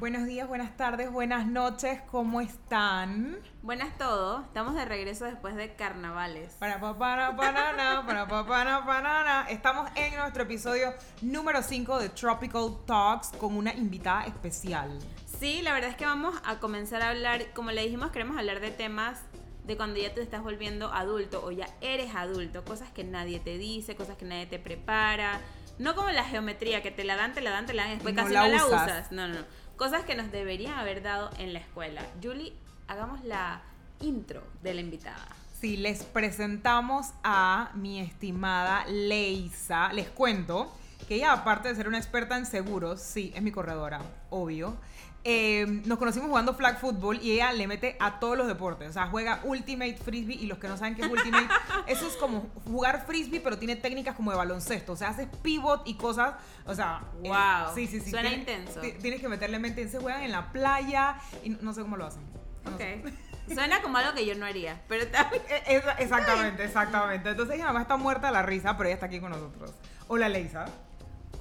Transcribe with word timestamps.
Buenos 0.00 0.24
días, 0.24 0.48
buenas 0.48 0.78
tardes, 0.78 1.12
buenas 1.12 1.46
noches, 1.46 2.00
¿cómo 2.10 2.40
están? 2.40 3.36
Buenas 3.60 3.98
todos, 3.98 4.42
estamos 4.46 4.74
de 4.74 4.86
regreso 4.86 5.26
después 5.26 5.56
de 5.56 5.74
carnavales. 5.74 6.54
Para 6.54 6.80
pa, 6.80 6.96
para 6.96 7.36
para 7.36 7.76
para 8.06 8.26
pa, 8.26 8.46
para 8.46 8.86
para 8.86 9.42
Estamos 9.50 9.90
en 9.96 10.16
nuestro 10.16 10.44
episodio 10.44 10.94
número 11.20 11.62
5 11.62 11.98
de 11.98 12.08
Tropical 12.08 12.78
Talks 12.86 13.32
con 13.38 13.54
una 13.54 13.74
invitada 13.74 14.24
especial. 14.24 14.98
Sí, 15.38 15.60
la 15.60 15.74
verdad 15.74 15.90
es 15.90 15.96
que 15.96 16.06
vamos 16.06 16.34
a 16.46 16.60
comenzar 16.60 17.02
a 17.02 17.10
hablar, 17.10 17.52
como 17.52 17.70
le 17.70 17.82
dijimos, 17.82 18.10
queremos 18.10 18.38
hablar 18.38 18.60
de 18.60 18.70
temas 18.70 19.20
de 19.66 19.76
cuando 19.76 20.00
ya 20.00 20.14
te 20.14 20.22
estás 20.22 20.42
volviendo 20.42 20.90
adulto 20.94 21.44
o 21.44 21.50
ya 21.50 21.68
eres 21.82 22.14
adulto, 22.14 22.64
cosas 22.64 22.90
que 22.90 23.04
nadie 23.04 23.38
te 23.38 23.58
dice, 23.58 23.96
cosas 23.96 24.16
que 24.16 24.24
nadie 24.24 24.46
te 24.46 24.58
prepara. 24.58 25.40
No 25.78 25.94
como 25.94 26.10
la 26.10 26.24
geometría, 26.24 26.82
que 26.82 26.90
te 26.90 27.04
la 27.04 27.16
dan, 27.16 27.32
te 27.32 27.40
la 27.40 27.50
dan, 27.50 27.64
te 27.66 27.72
la 27.72 27.82
dan 27.82 27.92
y 27.92 27.94
después 27.94 28.14
No 28.14 28.22
casi 28.22 28.34
la 28.34 28.42
no 28.42 28.48
la 28.48 28.66
usas. 28.66 28.82
usas. 28.82 29.12
No, 29.12 29.28
no, 29.28 29.34
no. 29.34 29.44
Cosas 29.80 30.04
que 30.04 30.14
nos 30.14 30.30
deberían 30.30 30.74
haber 30.74 31.00
dado 31.00 31.30
en 31.38 31.54
la 31.54 31.58
escuela. 31.58 32.02
Julie, 32.22 32.52
hagamos 32.86 33.24
la 33.24 33.62
intro 34.00 34.42
de 34.62 34.74
la 34.74 34.82
invitada. 34.82 35.26
Sí, 35.58 35.78
les 35.78 36.04
presentamos 36.04 37.14
a 37.24 37.70
mi 37.72 37.98
estimada 37.98 38.84
Leisa. 38.84 39.90
Les 39.94 40.10
cuento 40.10 40.70
que 41.08 41.14
ella, 41.14 41.32
aparte 41.32 41.68
de 41.68 41.76
ser 41.76 41.88
una 41.88 41.96
experta 41.96 42.36
en 42.36 42.44
seguros, 42.44 43.00
sí, 43.00 43.32
es 43.34 43.40
mi 43.40 43.52
corredora, 43.52 44.02
obvio. 44.28 44.76
Eh, 45.24 45.66
nos 45.84 45.98
conocimos 45.98 46.28
jugando 46.28 46.54
flag 46.54 46.78
football 46.80 47.18
y 47.22 47.32
ella 47.32 47.52
le 47.52 47.66
mete 47.66 47.96
a 48.00 48.18
todos 48.20 48.38
los 48.38 48.46
deportes. 48.46 48.88
O 48.88 48.92
sea, 48.92 49.06
juega 49.08 49.40
Ultimate 49.44 49.96
Frisbee 49.96 50.34
y 50.36 50.46
los 50.46 50.58
que 50.58 50.68
no 50.68 50.76
saben 50.76 50.94
qué 50.94 51.02
es 51.02 51.10
Ultimate, 51.10 51.46
eso 51.86 52.06
es 52.08 52.16
como 52.16 52.48
jugar 52.64 53.04
Frisbee, 53.06 53.40
pero 53.40 53.58
tiene 53.58 53.76
técnicas 53.76 54.14
como 54.16 54.30
de 54.30 54.36
baloncesto. 54.38 54.92
O 54.92 54.96
sea, 54.96 55.08
haces 55.10 55.28
pivot 55.42 55.82
y 55.86 55.94
cosas. 55.94 56.34
O 56.66 56.74
sea, 56.74 57.02
eh, 57.22 57.28
Wow, 57.28 57.74
sí, 57.74 57.86
sí, 57.86 58.00
sí. 58.00 58.10
suena 58.10 58.32
intenso. 58.32 58.80
ti- 58.80 58.92
Tienes 58.92 59.20
que 59.20 59.28
meterle 59.28 59.58
mente. 59.58 59.86
Se 59.88 59.98
juegan 59.98 60.22
en 60.22 60.32
la 60.32 60.50
playa 60.52 61.16
y 61.44 61.50
no 61.50 61.72
sé 61.74 61.82
cómo 61.82 61.96
lo 61.96 62.06
hacen. 62.06 62.22
No 62.64 62.76
sé. 62.78 63.02
Ok. 63.04 63.14
Suena 63.54 63.82
como 63.82 63.98
algo 63.98 64.14
que 64.14 64.24
yo 64.24 64.36
no 64.36 64.46
haría, 64.46 64.80
pero 64.86 65.08
también... 65.08 65.42
E- 65.66 65.82
Exactamente, 65.98 66.64
exactamente. 66.64 67.30
Entonces 67.30 67.56
ella 67.56 67.66
mamá 67.66 67.82
está 67.82 67.96
muerta 67.96 68.28
de 68.28 68.32
la 68.34 68.42
risa, 68.42 68.76
pero 68.76 68.88
ella 68.88 68.94
está 68.94 69.06
aquí 69.06 69.18
con 69.18 69.30
nosotros. 69.32 69.72
Hola, 70.06 70.28
Leisa. 70.28 70.66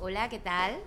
Hola, 0.02 0.28
¿qué 0.28 0.40
tal? 0.40 0.80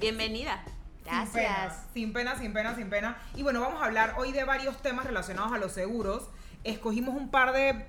Bienvenida. 0.00 0.62
Sin 1.08 1.32
pena, 1.32 1.48
Gracias. 1.48 1.86
sin 1.94 2.12
pena, 2.12 2.38
sin 2.38 2.52
pena, 2.52 2.74
sin 2.76 2.90
pena. 2.90 3.16
Y 3.34 3.42
bueno, 3.42 3.60
vamos 3.60 3.82
a 3.82 3.86
hablar 3.86 4.14
hoy 4.18 4.32
de 4.32 4.44
varios 4.44 4.76
temas 4.82 5.06
relacionados 5.06 5.52
a 5.52 5.58
los 5.58 5.72
seguros. 5.72 6.28
Escogimos 6.64 7.14
un 7.16 7.30
par 7.30 7.52
de 7.52 7.86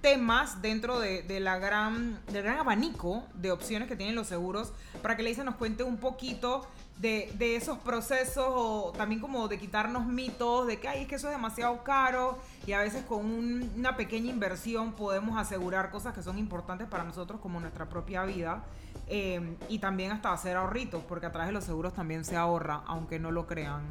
temas 0.00 0.62
dentro 0.62 1.00
de, 1.00 1.22
de 1.22 1.40
la 1.40 1.58
gran, 1.58 2.20
del 2.26 2.44
gran 2.44 2.58
abanico 2.58 3.24
de 3.34 3.50
opciones 3.50 3.88
que 3.88 3.96
tienen 3.96 4.14
los 4.14 4.28
seguros 4.28 4.72
para 5.02 5.16
que 5.16 5.24
Leisa 5.24 5.42
nos 5.42 5.56
cuente 5.56 5.82
un 5.82 5.96
poquito 5.96 6.64
de, 6.98 7.32
de 7.36 7.56
esos 7.56 7.78
procesos 7.78 8.44
o 8.48 8.92
también 8.96 9.20
como 9.20 9.48
de 9.48 9.58
quitarnos 9.58 10.06
mitos 10.06 10.68
de 10.68 10.78
que 10.78 10.86
Ay, 10.88 11.02
es 11.02 11.08
que 11.08 11.16
eso 11.16 11.26
es 11.28 11.32
demasiado 11.34 11.82
caro 11.82 12.38
y 12.64 12.72
a 12.72 12.80
veces 12.80 13.04
con 13.04 13.24
un- 13.24 13.72
una 13.76 13.96
pequeña 13.96 14.30
inversión 14.30 14.92
podemos 14.92 15.36
asegurar 15.36 15.90
cosas 15.90 16.14
que 16.14 16.22
son 16.22 16.38
importantes 16.38 16.86
para 16.86 17.02
nosotros 17.02 17.40
como 17.40 17.58
nuestra 17.58 17.86
propia 17.88 18.24
vida 18.24 18.62
eh, 19.08 19.56
y 19.68 19.78
también 19.78 20.12
hasta 20.12 20.32
hacer 20.32 20.56
ahorritos 20.56 21.02
porque 21.04 21.26
a 21.26 21.32
través 21.32 21.48
de 21.48 21.52
los 21.52 21.64
seguros 21.64 21.94
también 21.94 22.24
se 22.24 22.36
ahorra 22.36 22.82
aunque 22.86 23.18
no 23.18 23.30
lo 23.30 23.46
crean. 23.46 23.82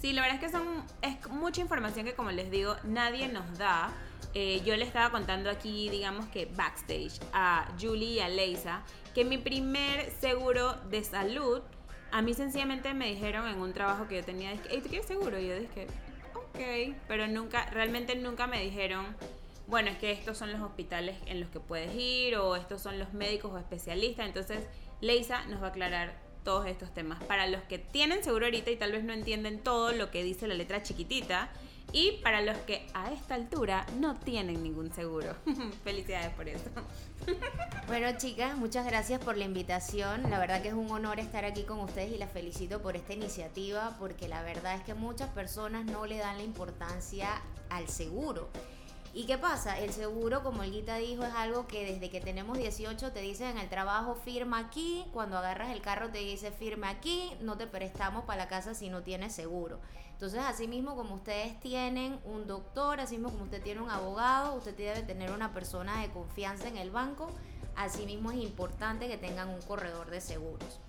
Sí, 0.00 0.12
la 0.12 0.22
verdad 0.22 0.36
es 0.36 0.40
que 0.40 0.50
son 0.50 0.84
es 1.02 1.28
mucha 1.30 1.60
información 1.60 2.06
que 2.06 2.14
como 2.14 2.30
les 2.30 2.50
digo 2.50 2.76
nadie 2.84 3.28
nos 3.28 3.58
da. 3.58 3.90
Eh, 4.34 4.60
yo 4.64 4.76
le 4.76 4.84
estaba 4.84 5.10
contando 5.10 5.48
aquí, 5.50 5.88
digamos 5.88 6.26
que 6.26 6.46
backstage 6.46 7.18
a 7.32 7.66
Julie 7.80 8.14
y 8.14 8.20
a 8.20 8.28
Leisa 8.28 8.82
que 9.14 9.24
mi 9.24 9.38
primer 9.38 10.12
seguro 10.20 10.74
de 10.90 11.02
salud, 11.02 11.62
a 12.12 12.22
mí 12.22 12.34
sencillamente 12.34 12.94
me 12.94 13.08
dijeron 13.08 13.48
en 13.48 13.58
un 13.58 13.72
trabajo 13.72 14.06
que 14.06 14.16
yo 14.16 14.24
tenía, 14.24 14.52
dije, 14.52 14.68
"Ey, 14.70 14.80
¿tú 14.80 14.88
quieres 14.88 15.06
seguro? 15.06 15.38
Y 15.40 15.48
yo 15.48 15.58
dije, 15.58 15.86
ok, 16.34 16.94
pero 17.08 17.26
nunca, 17.26 17.66
realmente 17.70 18.14
nunca 18.16 18.46
me 18.46 18.60
dijeron, 18.62 19.06
bueno, 19.68 19.90
es 19.90 19.98
que 19.98 20.10
estos 20.10 20.38
son 20.38 20.50
los 20.50 20.62
hospitales 20.62 21.14
en 21.26 21.40
los 21.40 21.50
que 21.50 21.60
puedes 21.60 21.94
ir 21.94 22.36
o 22.36 22.56
estos 22.56 22.80
son 22.80 22.98
los 22.98 23.12
médicos 23.12 23.52
o 23.52 23.58
especialistas. 23.58 24.26
Entonces, 24.26 24.60
Leisa 25.02 25.44
nos 25.46 25.62
va 25.62 25.66
a 25.66 25.70
aclarar 25.70 26.14
todos 26.42 26.66
estos 26.66 26.92
temas. 26.94 27.22
Para 27.24 27.46
los 27.46 27.62
que 27.64 27.78
tienen 27.78 28.24
seguro 28.24 28.46
ahorita 28.46 28.70
y 28.70 28.76
tal 28.76 28.92
vez 28.92 29.04
no 29.04 29.12
entienden 29.12 29.58
todo 29.58 29.92
lo 29.92 30.10
que 30.10 30.24
dice 30.24 30.48
la 30.48 30.54
letra 30.54 30.82
chiquitita. 30.82 31.50
Y 31.92 32.12
para 32.22 32.40
los 32.40 32.56
que 32.58 32.86
a 32.94 33.12
esta 33.12 33.34
altura 33.34 33.86
no 33.98 34.14
tienen 34.14 34.62
ningún 34.62 34.92
seguro. 34.92 35.34
Felicidades 35.84 36.30
por 36.30 36.48
eso. 36.48 36.70
Bueno, 37.86 38.08
chicas, 38.18 38.56
muchas 38.56 38.86
gracias 38.86 39.22
por 39.22 39.36
la 39.36 39.44
invitación. 39.44 40.30
La 40.30 40.38
verdad 40.38 40.62
que 40.62 40.68
es 40.68 40.74
un 40.74 40.90
honor 40.90 41.18
estar 41.18 41.44
aquí 41.46 41.64
con 41.64 41.80
ustedes 41.80 42.12
y 42.12 42.18
las 42.18 42.30
felicito 42.30 42.80
por 42.80 42.96
esta 42.96 43.14
iniciativa 43.14 43.96
porque 43.98 44.28
la 44.28 44.42
verdad 44.42 44.76
es 44.76 44.82
que 44.82 44.94
muchas 44.94 45.30
personas 45.30 45.84
no 45.86 46.06
le 46.06 46.18
dan 46.18 46.38
la 46.38 46.44
importancia 46.44 47.42
al 47.70 47.88
seguro. 47.88 48.50
¿Y 49.14 49.24
qué 49.24 49.38
pasa? 49.38 49.78
El 49.78 49.92
seguro, 49.92 50.42
como 50.42 50.62
el 50.62 50.70
Guita 50.70 50.96
dijo, 50.96 51.24
es 51.24 51.32
algo 51.34 51.66
que 51.66 51.84
desde 51.84 52.10
que 52.10 52.20
tenemos 52.20 52.58
18 52.58 53.10
te 53.12 53.20
dicen 53.20 53.48
en 53.48 53.58
el 53.58 53.68
trabajo 53.68 54.14
firma 54.14 54.58
aquí, 54.58 55.04
cuando 55.12 55.38
agarras 55.38 55.70
el 55.70 55.80
carro 55.80 56.10
te 56.10 56.18
dice 56.18 56.52
firma 56.52 56.90
aquí, 56.90 57.32
no 57.40 57.56
te 57.56 57.66
prestamos 57.66 58.24
para 58.24 58.44
la 58.44 58.48
casa 58.48 58.74
si 58.74 58.90
no 58.90 59.02
tienes 59.02 59.32
seguro. 59.32 59.80
Entonces, 60.12 60.40
así 60.40 60.68
mismo 60.68 60.94
como 60.94 61.14
ustedes 61.14 61.58
tienen 61.60 62.20
un 62.24 62.46
doctor, 62.46 63.00
así 63.00 63.14
mismo 63.16 63.30
como 63.30 63.44
usted 63.44 63.62
tiene 63.62 63.80
un 63.80 63.90
abogado, 63.90 64.54
usted 64.54 64.76
debe 64.76 65.02
tener 65.02 65.30
una 65.30 65.52
persona 65.52 66.02
de 66.02 66.10
confianza 66.10 66.68
en 66.68 66.76
el 66.76 66.90
banco, 66.90 67.30
así 67.76 68.04
mismo 68.04 68.30
es 68.30 68.38
importante 68.38 69.08
que 69.08 69.16
tengan 69.16 69.48
un 69.48 69.62
corredor 69.62 70.10
de 70.10 70.20
seguros. 70.20 70.80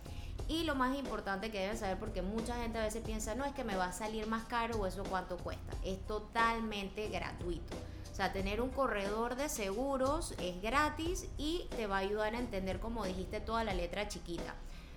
Y 0.47 0.63
lo 0.63 0.73
más 0.75 0.97
importante 0.97 1.51
que 1.51 1.59
deben 1.59 1.77
saber, 1.77 1.99
porque 1.99 2.21
mucha 2.21 2.55
gente 2.55 2.79
a 2.79 2.83
veces 2.83 3.03
piensa, 3.03 3.35
no 3.35 3.45
es 3.45 3.53
que 3.53 3.63
me 3.63 3.75
va 3.75 3.85
a 3.85 3.91
salir 3.91 4.25
más 4.25 4.45
caro 4.45 4.79
o 4.79 4.87
eso 4.87 5.03
cuánto 5.03 5.37
cuesta. 5.37 5.73
Es 5.83 6.05
totalmente 6.07 7.07
gratuito. 7.09 7.75
Sea, 8.19 8.33
tener 8.33 8.59
un 8.59 8.67
corredor 8.67 9.35
de 9.37 9.47
seguros 9.47 10.33
es 10.41 10.61
gratis 10.61 11.27
y 11.37 11.69
te 11.77 11.87
va 11.87 11.95
a 11.95 11.99
ayudar 11.99 12.35
a 12.35 12.39
entender, 12.39 12.81
como 12.81 13.05
dijiste, 13.05 13.39
toda 13.39 13.63
la 13.63 13.73
letra 13.73 14.09
chiquita. 14.09 14.55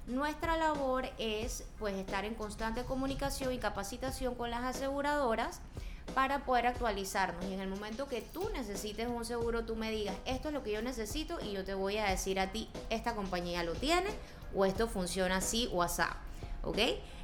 Nuestra 0.08 0.56
labor 0.56 1.08
es 1.18 1.62
pues 1.78 1.94
estar 1.94 2.24
en 2.24 2.34
constante 2.34 2.82
comunicación 2.82 3.52
y 3.52 3.58
capacitación 3.58 4.34
con 4.34 4.50
las 4.50 4.64
aseguradoras 4.64 5.60
para 6.16 6.44
poder 6.44 6.66
actualizarnos 6.66 7.44
y 7.44 7.52
en 7.54 7.60
el 7.60 7.68
momento 7.68 8.08
que 8.08 8.22
tú 8.22 8.50
necesites 8.54 9.06
un 9.06 9.24
seguro 9.24 9.64
tú 9.64 9.76
me 9.76 9.92
digas 9.92 10.16
esto 10.26 10.48
es 10.48 10.54
lo 10.54 10.64
que 10.64 10.72
yo 10.72 10.82
necesito 10.82 11.38
y 11.40 11.52
yo 11.52 11.64
te 11.64 11.74
voy 11.74 11.98
a 11.98 12.06
decir 12.06 12.40
a 12.40 12.50
ti 12.50 12.68
esta 12.90 13.14
compañía 13.14 13.62
lo 13.62 13.74
tiene 13.74 14.10
o 14.52 14.64
esto 14.64 14.88
funciona 14.88 15.36
así 15.36 15.70
o 15.72 15.84
así, 15.84 16.02
¿ok? 16.62 16.78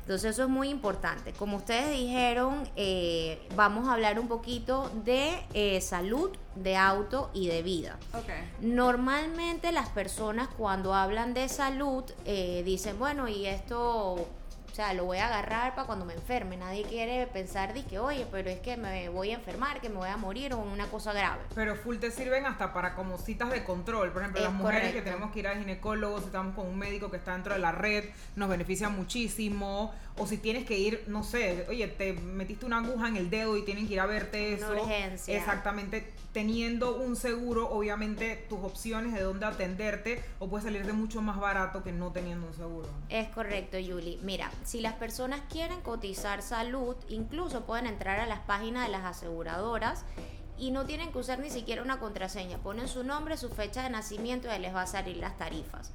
Entonces 0.08 0.30
eso 0.30 0.44
es 0.44 0.48
muy 0.48 0.70
importante. 0.70 1.34
Como 1.34 1.58
ustedes 1.58 1.90
dijeron, 1.90 2.66
eh, 2.76 3.46
vamos 3.54 3.86
a 3.88 3.92
hablar 3.92 4.18
un 4.18 4.26
poquito 4.26 4.90
de 5.04 5.38
eh, 5.52 5.82
salud, 5.82 6.30
de 6.54 6.76
auto 6.76 7.30
y 7.34 7.48
de 7.48 7.62
vida. 7.62 7.98
Ok. 8.14 8.30
Normalmente 8.62 9.70
las 9.70 9.90
personas 9.90 10.48
cuando 10.56 10.94
hablan 10.94 11.34
de 11.34 11.50
salud 11.50 12.04
eh, 12.24 12.62
dicen, 12.64 12.98
bueno, 12.98 13.28
y 13.28 13.44
esto, 13.44 14.26
o 14.70 14.74
sea, 14.74 14.92
lo 14.94 15.04
voy 15.04 15.18
a 15.18 15.26
agarrar 15.26 15.74
para 15.74 15.86
cuando 15.86 16.04
me 16.04 16.14
enferme. 16.14 16.56
Nadie 16.56 16.84
quiere 16.84 17.26
pensar 17.26 17.74
de 17.74 17.84
que, 17.84 17.98
oye, 17.98 18.26
pero 18.30 18.48
es 18.48 18.60
que 18.60 18.76
me 18.76 19.08
voy 19.08 19.30
a 19.32 19.34
enfermar, 19.34 19.80
que 19.80 19.88
me 19.88 19.96
voy 19.96 20.08
a 20.08 20.16
morir 20.16 20.52
o 20.54 20.58
una 20.58 20.86
cosa 20.86 21.12
grave. 21.12 21.40
Pero 21.54 21.74
full 21.74 21.96
te 21.96 22.10
sirven 22.10 22.46
hasta 22.46 22.72
para 22.72 22.94
como 22.94 23.18
citas 23.18 23.50
de 23.50 23.64
control. 23.64 24.12
Por 24.12 24.22
ejemplo, 24.22 24.40
Es 24.40 24.46
las 24.46 24.54
mujeres 24.54 24.92
que 24.92 25.02
tenemos 25.02 25.32
que 25.32 25.40
ir 25.40 25.48
al 25.48 25.58
ginecólogo, 25.58 26.18
si 26.20 26.26
estamos 26.26 26.54
con 26.54 26.66
un 26.66 26.78
médico 26.78 27.10
que 27.10 27.16
está 27.16 27.32
dentro 27.32 27.54
de 27.54 27.58
la 27.60 27.72
red, 27.72 28.04
nos 28.36 28.48
beneficia 28.48 28.88
muchísimo. 28.88 29.92
O 30.20 30.26
si 30.26 30.36
tienes 30.38 30.64
que 30.64 30.76
ir, 30.76 31.04
no 31.06 31.22
sé, 31.22 31.64
oye, 31.68 31.86
te 31.86 32.12
metiste 32.12 32.66
una 32.66 32.78
aguja 32.78 33.06
en 33.08 33.16
el 33.16 33.30
dedo 33.30 33.56
y 33.56 33.64
tienen 33.64 33.86
que 33.86 33.94
ir 33.94 34.00
a 34.00 34.06
verte 34.06 34.56
Una 34.56 34.66
eso. 34.74 34.82
urgencia. 34.82 35.36
Exactamente. 35.36 36.12
Teniendo 36.32 36.96
un 36.96 37.16
seguro, 37.16 37.68
obviamente 37.70 38.44
tus 38.48 38.58
opciones 38.60 39.12
de 39.14 39.22
dónde 39.22 39.46
atenderte 39.46 40.22
o 40.38 40.48
puede 40.48 40.64
salir 40.64 40.84
de 40.86 40.92
mucho 40.92 41.22
más 41.22 41.38
barato 41.38 41.82
que 41.82 41.90
no 41.92 42.10
teniendo 42.12 42.46
un 42.48 42.54
seguro. 42.54 42.88
Es 43.08 43.28
correcto, 43.28 43.78
Yuli. 43.78 44.18
Mira, 44.22 44.50
si 44.64 44.80
las 44.80 44.94
personas 44.94 45.40
quieren 45.50 45.80
cotizar 45.80 46.42
salud, 46.42 46.96
incluso 47.08 47.64
pueden 47.64 47.86
entrar 47.86 48.20
a 48.20 48.26
las 48.26 48.40
páginas 48.40 48.86
de 48.86 48.92
las 48.92 49.04
aseguradoras 49.04 50.04
y 50.58 50.70
no 50.70 50.84
tienen 50.84 51.12
que 51.12 51.18
usar 51.18 51.38
ni 51.38 51.50
siquiera 51.50 51.82
una 51.82 52.00
contraseña. 52.00 52.58
Ponen 52.58 52.88
su 52.88 53.04
nombre, 53.04 53.36
su 53.36 53.48
fecha 53.48 53.82
de 53.82 53.90
nacimiento 53.90 54.48
y 54.48 54.50
ahí 54.50 54.60
les 54.60 54.74
va 54.74 54.82
a 54.82 54.86
salir 54.86 55.16
las 55.16 55.36
tarifas. 55.38 55.92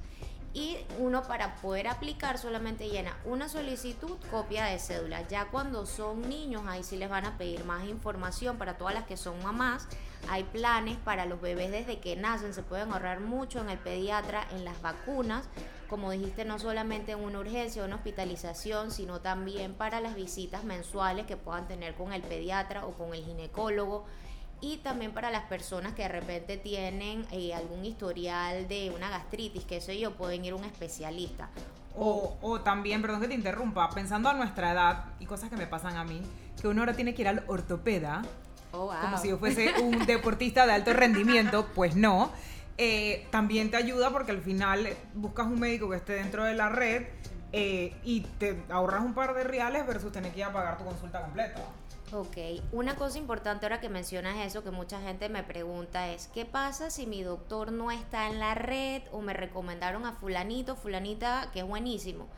Y 0.54 0.78
uno 0.98 1.24
para 1.24 1.56
poder 1.56 1.88
aplicar 1.88 2.38
solamente 2.38 2.88
llena 2.88 3.16
una 3.24 3.48
solicitud, 3.48 4.16
copia 4.30 4.66
de 4.66 4.78
cédula. 4.78 5.26
Ya 5.28 5.46
cuando 5.46 5.84
son 5.84 6.28
niños, 6.28 6.62
ahí 6.68 6.84
sí 6.84 6.96
les 6.96 7.10
van 7.10 7.24
a 7.24 7.36
pedir 7.36 7.64
más 7.64 7.84
información 7.84 8.56
para 8.56 8.78
todas 8.78 8.94
las 8.94 9.04
que 9.04 9.16
son 9.16 9.42
mamás. 9.42 9.88
Hay 10.28 10.44
planes 10.44 10.96
para 10.98 11.26
los 11.26 11.40
bebés 11.40 11.70
desde 11.70 12.00
que 12.00 12.16
nacen, 12.16 12.54
se 12.54 12.62
pueden 12.62 12.92
ahorrar 12.92 13.20
mucho 13.20 13.60
en 13.60 13.70
el 13.70 13.78
pediatra, 13.78 14.46
en 14.52 14.64
las 14.64 14.80
vacunas. 14.82 15.48
Como 15.88 16.10
dijiste, 16.10 16.44
no 16.44 16.58
solamente 16.58 17.12
en 17.12 17.20
una 17.20 17.38
urgencia 17.40 17.84
una 17.84 17.96
hospitalización, 17.96 18.90
sino 18.90 19.20
también 19.20 19.74
para 19.74 20.00
las 20.00 20.14
visitas 20.14 20.64
mensuales 20.64 21.26
que 21.26 21.36
puedan 21.36 21.68
tener 21.68 21.94
con 21.94 22.12
el 22.12 22.22
pediatra 22.22 22.86
o 22.86 22.92
con 22.92 23.14
el 23.14 23.24
ginecólogo. 23.24 24.06
y 24.60 24.78
también 24.78 25.12
para 25.12 25.30
las 25.30 25.44
personas 25.44 25.92
que 25.92 26.02
de 26.02 26.08
repente 26.08 26.56
tienen 26.56 27.26
eh, 27.30 27.52
algún 27.52 27.84
historial 27.84 28.66
de 28.66 28.90
una 28.96 29.10
gastritis, 29.10 29.64
que 29.64 29.80
sé 29.80 29.98
yo, 29.98 30.12
pueden 30.12 30.42
ir 30.44 30.54
a 30.54 30.56
un 30.56 30.64
especialista. 30.64 31.50
O, 31.96 32.38
o 32.40 32.60
también, 32.60 33.02
perdón 33.02 33.20
que 33.20 33.28
te 33.28 33.34
interrumpa, 33.34 33.90
pensando 33.90 34.28
a 34.30 34.34
nuestra 34.34 34.72
edad 34.72 35.04
y 35.20 35.26
cosas 35.26 35.50
que 35.50 35.56
me 35.56 35.66
pasan 35.66 35.96
a 35.96 36.04
mí, 36.04 36.22
que 36.60 36.66
uno 36.66 36.80
ahora 36.80 36.94
tiene 36.94 37.14
que 37.14 37.22
ir 37.22 37.28
al 37.28 37.44
ortopeda, 37.46 38.22
Oh, 38.74 38.86
wow. 38.86 39.00
como 39.00 39.18
si 39.18 39.28
yo 39.28 39.38
fuese 39.38 39.72
un 39.80 39.98
deportista 40.06 40.66
de 40.66 40.72
alto 40.72 40.92
rendimiento, 40.92 41.66
pues 41.74 41.94
no. 41.96 42.32
Eh, 42.76 43.26
también 43.30 43.70
te 43.70 43.76
ayuda 43.76 44.10
porque 44.10 44.32
al 44.32 44.42
final 44.42 44.88
buscas 45.14 45.46
un 45.46 45.60
médico 45.60 45.88
que 45.88 45.96
esté 45.96 46.14
dentro 46.14 46.42
de 46.44 46.54
la 46.54 46.68
red 46.68 47.04
eh, 47.52 47.94
y 48.02 48.22
te 48.38 48.64
ahorras 48.68 49.04
un 49.04 49.14
par 49.14 49.32
de 49.34 49.44
reales 49.44 49.86
versus 49.86 50.10
tener 50.10 50.32
que 50.32 50.40
ir 50.40 50.44
a 50.44 50.52
pagar 50.52 50.76
tu 50.76 50.84
consulta 50.84 51.22
completa. 51.22 51.60
Ok, 52.12 52.36
una 52.72 52.96
cosa 52.96 53.18
importante 53.18 53.64
ahora 53.64 53.80
que 53.80 53.88
mencionas 53.88 54.36
eso, 54.44 54.62
que 54.64 54.70
mucha 54.70 55.00
gente 55.00 55.28
me 55.28 55.42
pregunta 55.42 56.08
es, 56.08 56.28
¿qué 56.34 56.44
pasa 56.44 56.90
si 56.90 57.06
mi 57.06 57.22
doctor 57.22 57.72
no 57.72 57.90
está 57.90 58.28
en 58.28 58.40
la 58.40 58.54
red 58.54 59.02
o 59.12 59.20
me 59.20 59.32
recomendaron 59.32 60.04
a 60.04 60.12
fulanito, 60.12 60.76
fulanita, 60.76 61.50
que 61.52 61.60
es 61.60 61.66
buenísimo? 61.66 62.28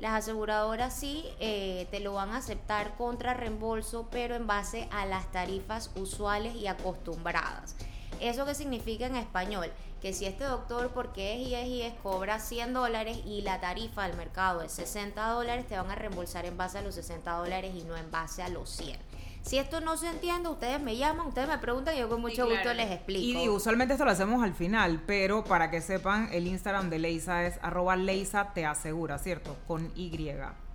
Las 0.00 0.14
aseguradoras 0.14 0.94
sí 0.94 1.26
eh, 1.40 1.86
te 1.90 2.00
lo 2.00 2.14
van 2.14 2.30
a 2.30 2.38
aceptar 2.38 2.96
contra 2.96 3.34
reembolso, 3.34 4.08
pero 4.10 4.34
en 4.34 4.46
base 4.46 4.88
a 4.90 5.04
las 5.04 5.30
tarifas 5.30 5.90
usuales 5.94 6.54
y 6.54 6.68
acostumbradas. 6.68 7.76
¿Eso 8.18 8.46
qué 8.46 8.54
significa 8.54 9.04
en 9.04 9.16
español? 9.16 9.70
Que 10.00 10.14
si 10.14 10.24
este 10.24 10.44
doctor, 10.44 10.92
porque 10.94 11.34
es 11.34 11.48
y 11.48 11.54
es 11.54 11.66
y 11.66 11.82
es, 11.82 11.92
cobra 12.02 12.40
100 12.40 12.72
dólares 12.72 13.18
y 13.26 13.42
la 13.42 13.60
tarifa 13.60 14.06
del 14.06 14.16
mercado 14.16 14.62
es 14.62 14.72
60 14.72 15.22
dólares, 15.28 15.66
te 15.66 15.76
van 15.76 15.90
a 15.90 15.96
reembolsar 15.96 16.46
en 16.46 16.56
base 16.56 16.78
a 16.78 16.82
los 16.82 16.94
60 16.94 17.30
dólares 17.32 17.74
y 17.74 17.82
no 17.82 17.94
en 17.94 18.10
base 18.10 18.42
a 18.42 18.48
los 18.48 18.70
100. 18.70 19.09
Si 19.42 19.58
esto 19.58 19.80
no 19.80 19.96
se 19.96 20.08
entiende, 20.08 20.48
ustedes 20.48 20.80
me 20.80 20.96
llaman, 20.96 21.26
ustedes 21.28 21.48
me 21.48 21.58
preguntan 21.58 21.94
y 21.96 21.98
yo 21.98 22.08
con 22.08 22.20
mucho 22.20 22.34
Sí, 22.44 22.50
gusto 22.50 22.62
claro. 22.62 22.74
les 22.76 22.90
Y 22.90 22.92
explico. 22.92 23.40
digo, 23.40 23.54
usualmente 23.54 23.94
esto 23.94 24.04
lo 24.04 24.10
hacemos 24.10 24.42
al 24.44 24.54
final, 24.54 25.02
pero 25.06 25.44
para 25.44 25.70
que 25.70 25.80
sepan, 25.80 26.28
el 26.32 26.46
Instagram 26.46 26.90
de 26.90 26.98
Leisa 26.98 27.46
es 27.46 27.58
arroba 27.62 27.96
Leisa 27.96 28.52
te 28.54 28.66
asegura, 28.66 29.18
¿cierto? 29.18 29.56
Con 29.66 29.90
Y. 29.96 30.10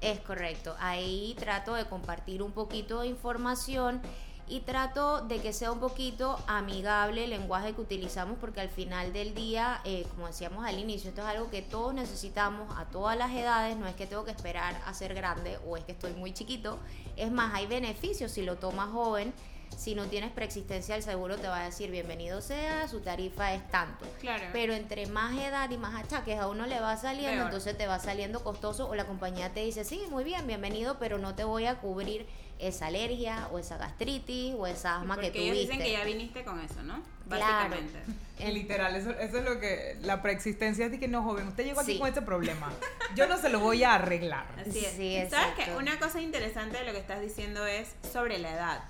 Es 0.02 0.20
correcto. 0.22 0.76
Ahí 0.80 1.36
trato 1.40 1.74
de 1.76 1.86
compartir 1.86 2.42
un 2.42 2.52
poquito 2.52 3.02
de 3.02 3.08
información 3.08 4.02
y 4.47 4.59
trato 4.59 5.21
de 5.21 5.39
que 5.42 5.53
sea 5.53 5.71
un 5.71 5.80
poquito 5.80 6.38
amigable 6.47 7.24
el 7.24 7.31
lenguaje 7.31 7.74
que 7.74 7.81
utilizamos 7.81 8.38
porque 8.39 8.62
al 8.62 8.69
final 8.69 9.12
del 9.12 9.33
día, 9.33 9.81
eh, 9.86 10.06
como 10.13 10.27
decíamos 10.27 10.65
al 10.65 10.77
inicio, 10.77 11.09
esto 11.09 11.21
es 11.21 11.27
algo 11.27 11.50
que 11.50 11.62
todos 11.62 11.94
necesitamos 11.94 12.68
a 12.77 12.86
todas 12.86 13.18
las 13.18 13.31
edades, 13.31 13.75
no 13.77 13.88
es 13.88 13.95
que 13.95 14.06
tengo 14.06 14.24
que 14.24 14.31
esperar 14.31 14.80
a 14.86 14.94
ser 14.94 15.15
grande 15.15 15.57
o 15.68 15.77
es 15.77 15.83
que 15.83 15.94
estoy 15.94 16.13
muy 16.13 16.33
chiquito, 16.33 16.77
es 17.18 17.31
más, 17.31 17.53
hay 17.56 17.65
beneficios 17.65 18.31
si 18.31 18.44
lo 18.44 18.57
tomas 18.57 18.89
joven. 18.92 19.33
Si 19.78 19.94
no 19.94 20.06
tienes 20.06 20.32
preexistencia, 20.32 20.96
el 20.96 21.04
seguro 21.04 21.38
te 21.38 21.48
va 21.48 21.62
a 21.62 21.66
decir 21.66 21.92
bienvenido 21.92 22.42
sea, 22.42 22.88
su 22.88 23.02
tarifa 23.02 23.54
es 23.54 23.68
tanto. 23.70 24.06
Claro. 24.20 24.46
Pero 24.54 24.74
entre 24.74 25.06
más 25.08 25.38
edad 25.40 25.70
y 25.70 25.78
más 25.78 25.96
achaques 25.96 26.40
a 26.40 26.48
uno 26.48 26.66
le 26.66 26.80
va 26.80 26.96
saliendo, 26.98 27.32
Peor. 27.36 27.46
entonces 27.48 27.78
te 27.78 27.86
va 27.86 28.00
saliendo 28.00 28.44
costoso 28.44 28.88
o 28.90 28.96
la 28.96 29.06
compañía 29.06 29.54
te 29.54 29.60
dice, 29.62 29.84
sí, 29.84 30.02
muy 30.10 30.24
bien, 30.24 30.48
bienvenido, 30.48 30.98
pero 31.00 31.18
no 31.18 31.36
te 31.36 31.44
voy 31.44 31.66
a 31.66 31.76
cubrir 31.76 32.26
esa 32.58 32.88
alergia 32.88 33.50
o 33.52 33.60
esa 33.60 33.78
gastritis 33.78 34.56
o 34.58 34.66
esa 34.66 35.02
asma 35.02 35.16
que 35.18 35.24
Porque 35.28 35.40
tuviste. 35.40 35.52
ellos 35.60 35.70
dicen 35.70 35.84
que 35.86 35.92
ya 35.92 36.04
viniste 36.06 36.44
con 36.46 36.60
eso, 36.62 36.82
¿no? 36.84 37.04
Claro. 37.28 37.70
Básicamente. 37.70 38.00
En- 38.40 38.54
Literal, 38.54 38.96
eso, 38.96 39.12
eso 39.12 39.38
es 39.40 39.44
lo 39.44 39.60
que 39.60 39.98
la 40.02 40.22
preexistencia 40.22 40.86
es 40.86 40.92
de 40.92 41.00
que 41.00 41.08
no, 41.10 41.22
joven, 41.22 41.48
usted 41.50 41.66
llegó 41.66 41.82
aquí 41.82 41.94
Sí. 41.94 42.00
con 42.00 42.08
este 42.08 42.22
problema. 42.22 42.72
Yo 43.16 43.28
no 43.28 43.38
se 43.38 43.50
lo 43.50 43.60
voy 43.60 43.84
a 43.84 43.96
arreglar. 43.96 44.46
Así 44.60 44.80
es. 44.86 44.94
Sí, 44.94 45.18
¿Sabes 45.30 45.54
qué? 45.58 45.76
Una 45.76 46.00
cosa 46.00 46.22
interesante 46.22 46.78
de 46.78 46.86
lo 46.86 46.92
que 46.94 47.00
estás 47.00 47.20
diciendo 47.22 47.66
es 47.68 47.94
sobre 48.12 48.38
la 48.40 48.52
edad. 48.54 48.84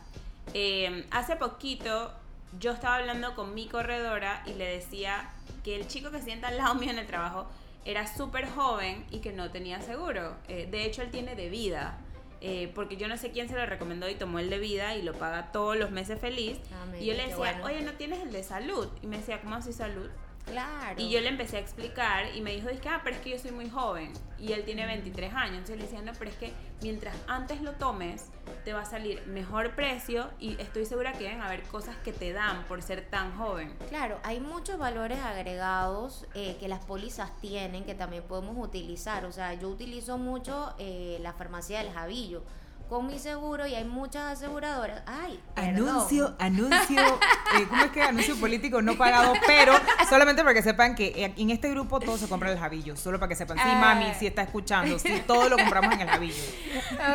Eh, 0.54 1.06
hace 1.12 1.36
poquito 1.36 2.14
yo 2.60 2.72
estaba 2.72 2.96
hablando 2.98 3.36
con 3.36 3.54
mi 3.54 3.68
corredora 3.68 4.44
y 4.46 4.54
le 4.54 4.66
decía 4.66 5.30
que 5.64 5.76
el 5.76 5.88
chico 5.88 6.12
que 6.12 6.22
sienta 6.22 6.48
al 6.50 6.58
lado 6.58 6.76
mío 6.76 6.92
en 6.92 7.00
el 7.00 7.08
trabajo 7.08 7.48
era 7.84 8.08
súper 8.08 8.50
joven 8.50 9.06
y 9.12 9.20
que 9.20 9.32
no 9.34 9.52
tenía 9.52 9.82
seguro. 9.82 10.36
Eh, 10.48 10.68
de 10.70 10.86
hecho, 10.86 11.02
él 11.02 11.12
tiene 11.12 11.36
de 11.36 11.50
vida. 11.50 11.98
eh, 12.42 12.72
porque 12.76 12.96
yo 12.98 13.08
no 13.08 13.18
sé 13.18 13.32
quién 13.32 13.50
se 13.50 13.56
lo 13.56 13.66
recomendó 13.66 14.08
y 14.08 14.16
tomó 14.16 14.38
el 14.40 14.50
de 14.52 14.60
vida 14.60 14.96
y 14.96 15.02
lo 15.02 15.14
paga 15.14 15.52
todos 15.52 15.78
los 15.78 15.90
meses 15.90 16.20
feliz. 16.20 16.60
Ah, 16.72 16.86
y 17.00 17.06
yo 17.06 17.14
le 17.14 17.24
decía, 17.24 17.38
bueno. 17.38 17.66
oye, 17.66 17.82
¿no 17.82 17.94
tienes 17.94 18.20
el 18.22 18.32
de 18.32 18.44
salud? 18.44 18.88
Y 19.02 19.08
me 19.08 19.18
decía, 19.18 19.42
¿cómo 19.42 19.56
así 19.56 19.74
salud? 19.74 20.10
Claro. 20.46 21.02
Y 21.02 21.10
yo 21.10 21.22
le 21.22 21.30
empecé 21.30 21.58
a 21.58 21.60
explicar 21.60 22.36
y 22.36 22.42
me 22.42 22.52
dijo, 22.52 22.68
que, 22.82 22.90
ah, 22.90 23.02
pero 23.04 23.16
es 23.16 23.22
que 23.24 23.32
yo 23.32 23.40
soy 23.40 23.50
muy 23.52 23.68
joven 23.70 24.14
y 24.38 24.52
él 24.52 24.64
tiene 24.64 24.86
23 24.86 25.34
años. 25.34 25.56
Entonces 25.56 25.78
le 25.78 25.84
decía, 25.84 26.02
no, 26.04 26.12
pero 26.20 26.30
es 26.30 26.38
que 26.38 26.54
mientras 26.84 27.16
antes 27.28 27.62
lo 27.62 27.72
tomes, 27.74 28.30
te 28.66 28.74
va 28.74 28.82
a 28.82 28.86
salir 28.86 29.26
mejor 29.28 29.76
precio 29.76 30.28
y 30.40 30.60
estoy 30.60 30.86
segura 30.86 31.14
que 31.14 31.26
deben 31.26 31.42
haber 31.42 31.62
cosas 31.64 31.96
que 31.98 32.12
te 32.12 32.34
dan 32.34 32.66
por 32.66 32.82
ser 32.82 33.08
tan 33.08 33.38
joven. 33.38 33.74
Claro, 33.90 34.18
hay 34.24 34.40
muchos 34.40 34.80
valores 34.80 35.20
agregados 35.20 36.26
eh, 36.34 36.58
que 36.60 36.68
las 36.68 36.84
pólizas 36.84 37.32
tienen 37.40 37.86
que 37.86 37.94
también 37.94 38.24
podemos 38.24 38.58
utilizar. 38.58 39.24
O 39.26 39.32
sea, 39.32 39.54
yo 39.54 39.70
utilizo 39.70 40.18
mucho 40.18 40.74
eh, 40.80 41.20
la 41.22 41.32
farmacia 41.34 41.78
del 41.78 41.94
Javillo 41.94 42.44
con 42.90 43.08
mi 43.08 43.20
seguro 43.20 43.66
y 43.68 43.76
hay 43.76 43.84
muchas 43.84 44.34
aseguradoras. 44.34 45.02
Ay, 45.06 45.40
perdón. 45.56 45.90
Anuncio, 45.90 46.36
anuncio, 46.40 47.02
eh, 47.58 47.66
¿cómo 47.70 47.84
es 47.84 47.92
que 47.92 48.02
anuncio 48.02 48.36
político 48.40 48.82
no 48.82 48.98
pagado? 48.98 49.34
Pero 49.48 49.74
solamente 50.10 50.44
para 50.44 50.54
que 50.54 50.62
sepan 50.62 50.96
que 50.96 51.08
eh, 51.08 51.34
en 51.38 51.50
este 51.50 51.70
grupo 51.70 52.00
todo 52.00 52.18
se 52.18 52.28
compra 52.28 52.50
en 52.50 52.58
el 52.58 52.62
Javillo. 52.62 52.96
Solo 52.96 53.20
para 53.20 53.30
que 53.30 53.36
sepan. 53.36 53.58
Sí, 53.58 53.64
mami, 53.66 54.14
si 54.18 54.28
está 54.28 54.44
escuchando, 54.44 55.00
sí, 55.00 55.24
todo 55.26 55.50
lo 55.50 55.58
compramos 55.58 55.94
en 55.94 56.02
el 56.02 56.10
Javillo. 56.10 56.44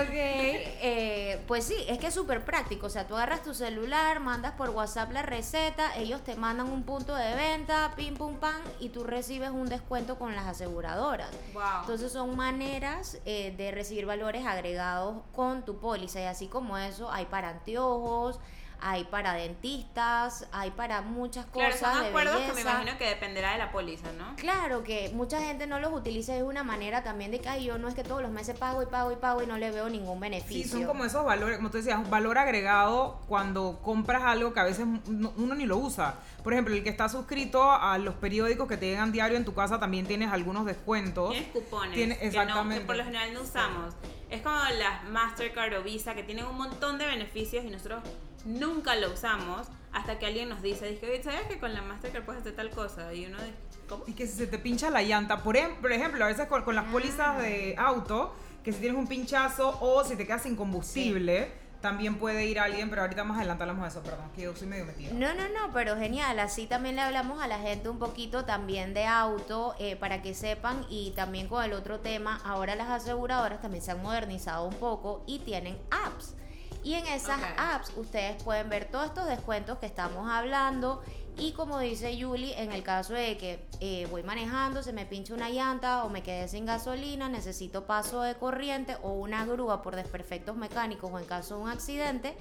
Ok, 0.00 0.12
eh, 0.12 1.42
pues 1.46 1.64
sí, 1.64 1.76
es 1.88 1.98
que 1.98 2.08
es 2.08 2.14
súper 2.14 2.44
práctico. 2.44 2.86
O 2.86 2.90
sea, 2.90 3.06
tú 3.06 3.14
agarras 3.14 3.42
tu 3.42 3.54
celular, 3.54 4.20
mandas 4.20 4.52
por 4.52 4.70
WhatsApp 4.70 5.12
la 5.12 5.22
receta, 5.22 5.96
ellos 5.96 6.22
te 6.24 6.34
mandan 6.34 6.68
un 6.70 6.82
punto 6.82 7.14
de 7.14 7.34
venta, 7.34 7.92
pim 7.96 8.14
pum 8.14 8.36
pam, 8.36 8.60
y 8.80 8.88
tú 8.88 9.04
recibes 9.04 9.50
un 9.50 9.68
descuento 9.68 10.18
con 10.18 10.34
las 10.34 10.46
aseguradoras. 10.46 11.30
Wow. 11.52 11.62
Entonces 11.82 12.12
son 12.12 12.36
maneras 12.36 13.18
eh, 13.24 13.54
de 13.56 13.70
recibir 13.70 14.06
valores 14.06 14.46
agregados 14.46 15.22
con 15.34 15.59
tu 15.64 15.78
póliza. 15.78 16.20
Y 16.20 16.24
así 16.24 16.46
como 16.48 16.76
eso, 16.78 17.10
hay 17.10 17.26
para 17.26 17.48
anteojos, 17.50 18.38
hay 18.82 19.04
para 19.04 19.34
dentistas, 19.34 20.46
hay 20.52 20.70
para 20.70 21.02
muchas 21.02 21.44
claro, 21.52 21.70
cosas 21.74 21.92
son 21.94 22.02
de 22.02 22.08
acuerdos 22.08 22.40
que 22.40 22.52
me 22.54 22.60
imagino 22.62 22.96
que 22.96 23.04
dependerá 23.08 23.52
de 23.52 23.58
la 23.58 23.70
póliza, 23.72 24.10
¿no? 24.16 24.34
Claro 24.36 24.82
que 24.82 25.10
mucha 25.14 25.38
gente 25.42 25.66
no 25.66 25.78
los 25.80 25.92
utiliza 25.92 26.32
de 26.32 26.42
una 26.44 26.64
manera 26.64 27.02
también 27.04 27.30
de 27.30 27.40
que 27.40 27.48
"Ay, 27.50 27.64
yo 27.66 27.76
no 27.76 27.88
es 27.88 27.94
que 27.94 28.04
todos 28.04 28.22
los 28.22 28.30
meses 28.30 28.56
pago 28.58 28.82
y 28.82 28.86
pago 28.86 29.12
y 29.12 29.16
pago 29.16 29.42
y 29.42 29.46
no 29.46 29.58
le 29.58 29.70
veo 29.70 29.90
ningún 29.90 30.14
Sí, 30.14 30.20
beneficio. 30.20 30.78
son 30.78 30.86
como 30.86 31.04
esos 31.04 31.26
valores, 31.26 31.58
como 31.58 31.70
tú 31.70 31.76
decías, 31.76 31.98
un 31.98 32.08
valor 32.08 32.38
agregado 32.38 33.20
cuando 33.28 33.80
compras 33.82 34.22
algo 34.24 34.54
que 34.54 34.60
a 34.60 34.64
veces 34.64 34.86
no- 35.06 35.34
uno 35.36 35.54
ni 35.54 35.66
lo 35.66 35.76
usa. 35.76 36.14
Por 36.42 36.54
ejemplo, 36.54 36.74
el 36.74 36.82
que 36.82 36.88
está 36.88 37.10
suscrito 37.10 37.70
a 37.70 37.98
los 37.98 38.14
periódicos 38.14 38.66
que 38.66 38.78
te 38.78 38.86
llegan 38.86 39.12
diario 39.12 39.36
en 39.36 39.44
tu 39.44 39.52
casa 39.52 39.78
también 39.78 40.06
tienes 40.06 40.32
algunos 40.32 40.64
descuentos. 40.64 41.32
Tienes 41.32 41.50
cupones 41.50 41.94
Tiene- 41.94 42.16
que, 42.16 42.22
no, 42.24 42.28
exactamente. 42.30 42.80
que 42.80 42.86
por 42.86 42.96
lo 42.96 43.04
general 43.04 43.34
no 43.34 43.42
usamos. 43.42 43.94
Es 44.30 44.42
como 44.42 44.56
las 44.78 45.04
Mastercard 45.10 45.74
o 45.78 45.82
Visa 45.82 46.14
que 46.14 46.22
tienen 46.22 46.44
un 46.46 46.56
montón 46.56 46.98
de 46.98 47.06
beneficios 47.06 47.64
y 47.64 47.68
nosotros 47.70 48.02
nunca 48.44 48.94
lo 48.96 49.12
usamos 49.12 49.66
hasta 49.92 50.18
que 50.18 50.26
alguien 50.26 50.48
nos 50.48 50.62
dice, 50.62 50.88
dice, 50.88 51.06
"Oye, 51.10 51.22
¿sabes 51.22 51.42
que 51.48 51.58
con 51.58 51.74
la 51.74 51.82
Mastercard 51.82 52.24
puedes 52.24 52.42
hacer 52.42 52.54
tal 52.54 52.70
cosa? 52.70 53.12
Y 53.12 53.26
uno 53.26 53.38
dice, 53.38 53.54
¿cómo? 53.88 54.04
Y 54.06 54.12
que 54.12 54.26
si 54.26 54.34
se 54.38 54.46
te 54.46 54.58
pincha 54.58 54.88
la 54.90 55.02
llanta, 55.02 55.42
por, 55.42 55.56
em- 55.56 55.74
por 55.80 55.90
ejemplo, 55.92 56.24
a 56.24 56.28
veces 56.28 56.46
con, 56.46 56.62
con 56.62 56.76
las 56.76 56.84
pólizas 56.86 57.38
de 57.42 57.74
auto, 57.76 58.34
que 58.62 58.72
si 58.72 58.78
tienes 58.80 58.98
un 58.98 59.08
pinchazo 59.08 59.76
o 59.80 60.04
si 60.04 60.14
te 60.16 60.26
quedas 60.26 60.42
sin 60.44 60.54
combustible, 60.54 61.50
también 61.80 62.18
puede 62.18 62.44
ir 62.46 62.60
alguien, 62.60 62.90
pero 62.90 63.02
ahorita 63.02 63.24
más 63.24 63.38
adelante 63.38 63.62
hablamos 63.62 63.82
de 63.84 63.88
eso, 63.88 64.02
perdón, 64.02 64.30
que 64.34 64.42
yo 64.42 64.54
soy 64.54 64.68
medio 64.68 64.84
metida. 64.84 65.12
No, 65.12 65.34
no, 65.34 65.48
no, 65.48 65.72
pero 65.72 65.96
genial. 65.96 66.38
Así 66.38 66.66
también 66.66 66.96
le 66.96 67.02
hablamos 67.02 67.42
a 67.42 67.48
la 67.48 67.58
gente 67.58 67.88
un 67.88 67.98
poquito 67.98 68.44
también 68.44 68.92
de 68.92 69.06
auto 69.06 69.74
eh, 69.78 69.96
para 69.96 70.20
que 70.22 70.34
sepan 70.34 70.84
y 70.90 71.12
también 71.12 71.48
con 71.48 71.64
el 71.64 71.72
otro 71.72 72.00
tema, 72.00 72.40
ahora 72.44 72.74
las 72.74 72.88
aseguradoras 72.88 73.60
también 73.62 73.82
se 73.82 73.92
han 73.92 74.02
modernizado 74.02 74.66
un 74.66 74.74
poco 74.74 75.24
y 75.26 75.38
tienen 75.40 75.78
apps. 75.90 76.34
Y 76.82 76.94
en 76.94 77.06
esas 77.06 77.40
apps 77.58 77.92
ustedes 77.96 78.42
pueden 78.42 78.68
ver 78.70 78.86
todos 78.86 79.06
estos 79.06 79.26
descuentos 79.26 79.78
que 79.78 79.86
estamos 79.86 80.30
hablando 80.30 81.02
y 81.40 81.52
como 81.52 81.78
dice 81.78 82.16
Julie, 82.20 82.60
en 82.60 82.72
el 82.72 82.82
caso 82.82 83.14
de 83.14 83.36
que 83.38 83.64
eh, 83.80 84.06
voy 84.10 84.22
manejando, 84.22 84.82
se 84.82 84.92
me 84.92 85.06
pincha 85.06 85.34
una 85.34 85.48
llanta 85.48 86.04
o 86.04 86.10
me 86.10 86.22
quedé 86.22 86.48
sin 86.48 86.66
gasolina, 86.66 87.28
necesito 87.28 87.86
paso 87.86 88.22
de 88.22 88.34
corriente 88.34 88.96
o 89.02 89.12
una 89.12 89.46
grúa 89.46 89.82
por 89.82 89.96
desperfectos 89.96 90.56
mecánicos 90.56 91.10
o 91.10 91.18
en 91.18 91.24
caso 91.24 91.56
de 91.56 91.62
un 91.62 91.68
accidente, 91.70 92.36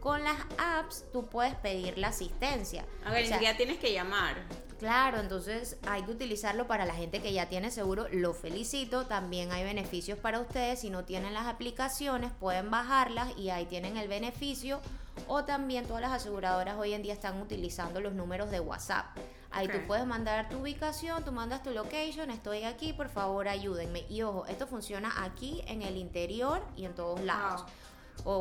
con 0.00 0.22
las 0.22 0.36
apps 0.58 1.04
tú 1.12 1.26
puedes 1.26 1.54
pedir 1.54 1.96
la 1.96 2.08
asistencia. 2.08 2.84
A 3.04 3.10
ver, 3.10 3.24
O 3.24 3.26
sea, 3.26 3.36
siquiera 3.38 3.56
tienes 3.56 3.78
que 3.78 3.92
llamar. 3.92 4.36
Claro, 4.78 5.20
entonces 5.20 5.76
hay 5.86 6.02
que 6.02 6.10
utilizarlo 6.10 6.66
para 6.66 6.84
la 6.84 6.94
gente 6.94 7.22
que 7.22 7.32
ya 7.32 7.48
tiene 7.48 7.70
seguro. 7.70 8.08
Lo 8.10 8.34
felicito. 8.34 9.06
También 9.06 9.52
hay 9.52 9.62
beneficios 9.62 10.18
para 10.18 10.40
ustedes. 10.40 10.80
Si 10.80 10.90
no 10.90 11.04
tienen 11.04 11.34
las 11.34 11.46
aplicaciones, 11.46 12.32
pueden 12.32 12.68
bajarlas 12.68 13.28
y 13.38 13.50
ahí 13.50 13.64
tienen 13.66 13.96
el 13.96 14.08
beneficio. 14.08 14.80
O 15.28 15.44
también 15.44 15.86
todas 15.86 16.00
las 16.02 16.12
aseguradoras 16.12 16.76
hoy 16.78 16.94
en 16.94 17.02
día 17.02 17.12
están 17.12 17.40
utilizando 17.40 18.00
los 18.00 18.12
números 18.14 18.50
de 18.50 18.60
WhatsApp. 18.60 19.06
Ahí 19.50 19.66
Ok. 19.66 19.72
tú 19.74 19.78
puedes 19.86 20.06
mandar 20.06 20.48
tu 20.48 20.58
ubicación, 20.58 21.24
tú 21.24 21.32
mandas 21.32 21.62
tu 21.62 21.70
location, 21.70 22.30
estoy 22.30 22.64
aquí, 22.64 22.92
por 22.94 23.08
favor 23.10 23.48
ayúdenme. 23.48 24.04
Y 24.08 24.22
ojo, 24.22 24.46
esto 24.46 24.66
funciona 24.66 25.22
aquí 25.24 25.62
en 25.66 25.82
el 25.82 25.96
interior 25.98 26.64
y 26.76 26.86
en 26.86 26.94
todos 26.94 27.20
lados. 27.20 27.62
Wow. 27.62 27.70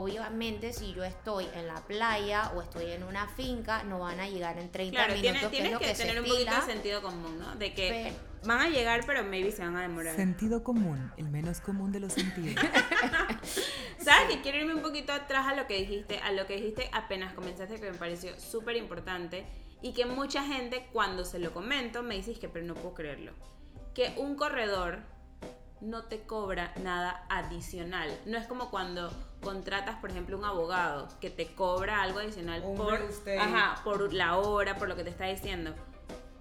Obviamente, 0.04 0.74
si 0.74 0.94
yo 0.94 1.04
estoy 1.04 1.48
en 1.56 1.66
la 1.68 1.75
playa 1.75 2.51
o 2.56 2.62
estoy 2.62 2.92
en 2.92 3.04
una 3.04 3.28
finca, 3.30 3.84
no 3.84 4.00
van 4.00 4.20
a 4.20 4.28
llegar 4.28 4.58
en 4.58 4.70
30 4.70 4.96
Claro, 4.96 5.13
minutos. 5.16 5.22
tienes, 5.22 5.42
que 5.44 5.50
tienes 5.50 5.68
es 5.68 5.74
lo 5.74 5.80
que, 5.80 5.86
que 5.88 5.96
se 5.96 6.04
tener 6.06 6.22
un 6.22 6.28
poquito 6.30 6.56
de 6.56 6.62
sentido 6.62 7.01
común, 7.01 7.40
¿no? 7.40 7.56
De 7.56 7.74
que 7.74 8.12
Pero- 8.13 8.48
van 8.48 8.60
a 8.60 8.70
llegar, 8.70 9.01
pero 9.06 9.24
maybe 9.24 9.51
se 9.51 9.63
van 9.63 9.75
a 9.78 9.82
demorar. 9.82 10.16
Sentido 10.16 10.62
común, 10.63 11.12
el 11.18 11.30
menos 11.30 11.62
común 11.62 11.92
de 11.92 12.00
los 12.01 12.13
sentidos. 12.13 12.63
¿Sabes 14.03 14.36
que 14.36 14.41
quiero 14.41 14.60
irme 14.60 14.75
un 14.75 14.81
poquito 14.81 15.13
atrás 15.13 15.48
a 15.48 15.55
lo 15.55 15.67
que 15.67 15.77
dijiste, 15.77 16.20
a 16.20 16.31
lo 16.31 16.48
que 16.48 16.55
dijiste 16.55 16.89
apenas 16.93 17.34
comenzaste 17.34 17.79
que 17.79 17.91
me 17.91 17.98
pareció 17.98 18.39
súper 18.39 18.75
importante 18.75 19.46
y 19.81 19.93
que 19.93 20.05
mucha 20.05 20.43
gente 20.43 20.88
cuando 20.91 21.25
se 21.25 21.39
lo 21.39 21.53
comento 21.53 22.03
me 22.03 22.15
dice 22.15 22.31
"Es 22.31 22.39
que 22.39 22.50
pero 22.50 22.65
no 22.65 22.74
puedo 22.75 22.93
creerlo. 22.93 23.34
Que 23.93 24.13
un 24.17 24.36
corredor 24.36 25.00
no 25.81 26.03
te 26.03 26.22
cobra 26.22 26.74
nada 26.84 27.25
adicional. 27.29 28.10
No 28.25 28.38
es 28.38 28.48
como 28.48 28.70
cuando 28.70 29.12
contratas, 29.41 29.96
por 30.00 30.12
ejemplo, 30.12 30.38
un 30.38 30.46
abogado 30.46 31.08
que 31.20 31.31
te 31.31 31.53
cobra 31.55 32.03
algo 32.03 32.20
adicional 32.20 32.62
Un 32.63 32.77
por, 32.77 33.00
ajá, 33.39 33.81
por 33.84 34.13
la 34.13 34.38
hora, 34.38 34.77
por 34.77 34.88
lo 34.88 34.96
que 34.96 35.03
te 35.03 35.10
está 35.10 35.25
diciendo. 35.25 35.74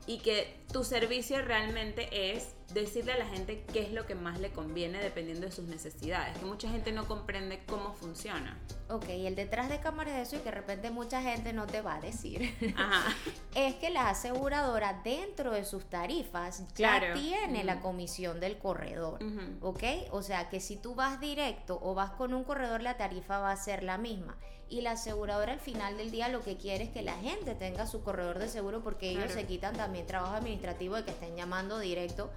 Y 0.07 0.19
que 0.19 0.63
tu 0.73 0.85
servicio 0.85 1.41
realmente 1.43 2.35
es 2.35 2.55
decirle 2.73 3.13
a 3.13 3.19
la 3.19 3.27
gente 3.27 3.65
qué 3.73 3.83
es 3.83 3.93
lo 3.93 4.07
que 4.07 4.15
más 4.15 4.39
le 4.41 4.51
conviene 4.53 4.99
dependiendo 5.03 5.47
de 5.47 5.53
sus 5.53 5.65
necesidades. 5.67 6.37
Que 6.39 6.45
mucha 6.45 6.69
gente 6.71 6.93
no 6.93 7.07
comprende 7.07 7.63
cómo 7.67 7.93
funciona. 7.95 8.59
Ok, 8.89 9.05
el 9.09 9.35
detrás 9.37 9.69
de 9.69 9.81
cámaras 9.81 10.15
de 10.15 10.23
eso 10.23 10.37
y 10.37 10.39
que 10.41 10.47
de 10.47 10.51
repente 10.53 10.91
mucha 10.91 11.23
gente 11.23 11.53
no 11.53 11.67
te 11.67 11.81
va 11.81 11.97
a 11.97 12.01
decir. 12.01 12.55
Ajá. 12.77 13.15
es 13.55 13.75
que 13.77 13.91
la 13.91 14.09
aseguradora 14.11 15.01
dentro 15.05 15.53
de 15.53 15.65
sus 15.65 15.85
tarifas 15.87 16.63
Claro. 16.75 17.09
ya 17.09 17.15
tiene 17.15 17.65
la 17.65 17.81
comisión 17.81 18.41
del 18.41 18.59
corredor. 18.59 19.21
¿Ok? 19.61 19.83
O 20.13 20.23
sea 20.23 20.49
que 20.49 20.61
si 20.61 20.77
tú 20.77 20.95
vas 20.95 21.21
directo 21.21 21.79
o 21.83 21.95
vas 21.95 22.11
con 22.13 22.35
un 22.35 22.45
corredor, 22.45 22.83
la 22.83 22.97
tarifa 22.97 23.39
va 23.39 23.53
a 23.53 23.57
ser 23.57 23.83
la 23.83 23.99
misma. 23.99 24.37
Y 24.69 24.83
la 24.83 24.93
aseguradora 24.93 25.53
al 25.53 25.59
final 25.61 25.97
del 25.97 26.13
día 26.13 26.29
lo 26.29 26.43
que 26.45 26.57
quiere 26.57 26.85
es 26.85 26.91
que 26.91 27.03
la 27.03 27.17
gente 27.17 27.57
tenga 27.57 27.89
su 27.89 28.03
corredor 28.05 28.39
de 28.39 28.49
seguro 28.49 28.83
porque 28.85 29.11
ellos 29.11 29.25
Claro. 29.25 29.41
se 29.41 29.47
quitan 29.47 29.75
también 29.77 30.07
trabajo 30.07 30.37
administrativo 30.37 30.95
de 30.95 31.05
que 31.05 31.11
estén 31.11 31.35
llamando 31.37 31.81
directo. 31.81 32.31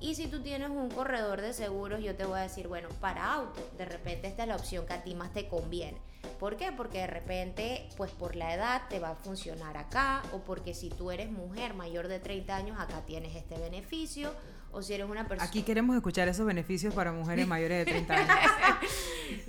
Y 0.00 0.14
si 0.14 0.26
tú 0.26 0.40
tienes 0.42 0.68
un 0.68 0.90
corredor 0.90 1.40
de 1.40 1.52
seguros, 1.52 2.02
yo 2.02 2.14
te 2.14 2.24
voy 2.24 2.38
a 2.38 2.42
decir, 2.42 2.68
bueno, 2.68 2.88
para 3.00 3.32
auto, 3.32 3.66
de 3.78 3.86
repente 3.86 4.28
esta 4.28 4.42
es 4.42 4.48
la 4.48 4.56
opción 4.56 4.86
que 4.86 4.92
a 4.92 5.02
ti 5.02 5.14
más 5.14 5.32
te 5.32 5.48
conviene. 5.48 5.98
¿Por 6.38 6.56
qué? 6.56 6.70
Porque 6.70 6.98
de 6.98 7.06
repente, 7.06 7.88
pues 7.96 8.10
por 8.10 8.36
la 8.36 8.52
edad 8.52 8.82
te 8.90 8.98
va 8.98 9.10
a 9.10 9.14
funcionar 9.14 9.78
acá, 9.78 10.22
o 10.32 10.40
porque 10.40 10.74
si 10.74 10.90
tú 10.90 11.10
eres 11.10 11.30
mujer 11.30 11.72
mayor 11.72 12.08
de 12.08 12.18
30 12.18 12.54
años, 12.54 12.78
acá 12.78 13.06
tienes 13.06 13.34
este 13.34 13.58
beneficio, 13.58 14.32
o 14.76 14.82
si 14.82 14.92
eres 14.92 15.08
una 15.08 15.26
persona... 15.26 15.48
Aquí 15.48 15.62
queremos 15.62 15.96
escuchar 15.96 16.28
esos 16.28 16.44
beneficios 16.44 16.92
para 16.92 17.10
mujeres 17.10 17.46
mayores 17.48 17.86
de 17.86 17.92
30 17.92 18.14
años. 18.14 18.30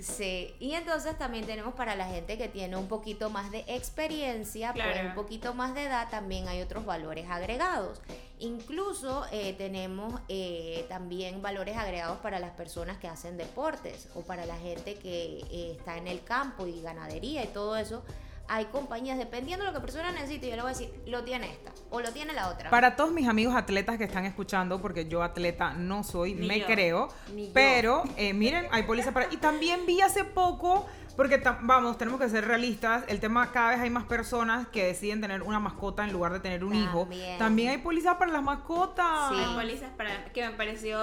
Sí, 0.00 0.54
y 0.58 0.72
entonces 0.72 1.18
también 1.18 1.44
tenemos 1.44 1.74
para 1.74 1.94
la 1.96 2.06
gente 2.06 2.38
que 2.38 2.48
tiene 2.48 2.76
un 2.76 2.88
poquito 2.88 3.28
más 3.28 3.50
de 3.50 3.64
experiencia, 3.68 4.72
pues 4.72 4.84
Claro. 4.86 5.08
un 5.10 5.14
poquito 5.14 5.52
más 5.54 5.74
de 5.74 5.84
edad, 5.84 6.08
también 6.10 6.48
hay 6.48 6.62
otros 6.62 6.86
valores 6.86 7.26
agregados. 7.28 8.00
Incluso 8.38 9.26
eh, 9.30 9.54
tenemos 9.58 10.18
eh, 10.28 10.86
también 10.88 11.42
valores 11.42 11.76
agregados 11.76 12.18
para 12.20 12.38
las 12.38 12.52
personas 12.52 12.96
que 12.96 13.08
hacen 13.08 13.36
deportes 13.36 14.08
o 14.14 14.22
para 14.22 14.46
la 14.46 14.56
gente 14.56 14.94
que 14.94 15.40
eh, 15.50 15.76
está 15.78 15.98
en 15.98 16.06
el 16.08 16.22
campo 16.24 16.66
y 16.66 16.80
ganadería 16.80 17.44
y 17.44 17.48
todo 17.48 17.76
eso. 17.76 18.02
Hay 18.50 18.64
compañías, 18.66 19.18
dependiendo 19.18 19.64
de 19.66 19.72
lo 19.72 19.78
que 19.78 19.82
persona 19.82 20.10
necesite, 20.10 20.48
yo 20.48 20.56
le 20.56 20.62
voy 20.62 20.70
a 20.70 20.74
decir, 20.74 20.90
lo 21.06 21.22
tiene 21.22 21.50
esta 21.50 21.70
o 21.90 22.00
lo 22.00 22.10
tiene 22.12 22.32
la 22.32 22.48
otra. 22.48 22.70
Para 22.70 22.96
todos 22.96 23.12
mis 23.12 23.28
amigos 23.28 23.54
atletas 23.54 23.98
que 23.98 24.04
están 24.04 24.24
escuchando, 24.24 24.80
porque 24.80 25.06
yo 25.06 25.22
atleta 25.22 25.74
no 25.74 26.02
soy, 26.02 26.34
Ni 26.34 26.46
me 26.46 26.60
yo. 26.60 26.66
creo, 26.66 27.08
Ni 27.34 27.48
yo. 27.48 27.52
pero 27.52 28.02
eh, 28.16 28.32
miren, 28.32 28.66
hay 28.70 28.84
póliza 28.84 29.12
para... 29.12 29.32
Y 29.32 29.36
también 29.36 29.84
vi 29.84 30.00
hace 30.00 30.24
poco, 30.24 30.86
porque 31.14 31.42
vamos, 31.60 31.98
tenemos 31.98 32.18
que 32.20 32.28
ser 32.30 32.46
realistas, 32.46 33.04
el 33.08 33.20
tema 33.20 33.52
cada 33.52 33.70
vez 33.72 33.80
hay 33.80 33.90
más 33.90 34.04
personas 34.04 34.66
que 34.68 34.84
deciden 34.86 35.20
tener 35.20 35.42
una 35.42 35.60
mascota 35.60 36.04
en 36.04 36.12
lugar 36.12 36.32
de 36.32 36.40
tener 36.40 36.64
un 36.64 36.74
hijo. 36.74 37.00
También. 37.00 37.38
También 37.38 37.68
hay 37.70 37.78
póliza 37.78 38.18
para 38.18 38.32
las 38.32 38.42
mascotas. 38.42 39.28
Sí. 39.30 39.36
Hay 39.36 39.54
pólizas 39.54 39.90
para 39.96 40.24
que 40.32 40.48
me 40.48 40.56
pareció 40.56 40.98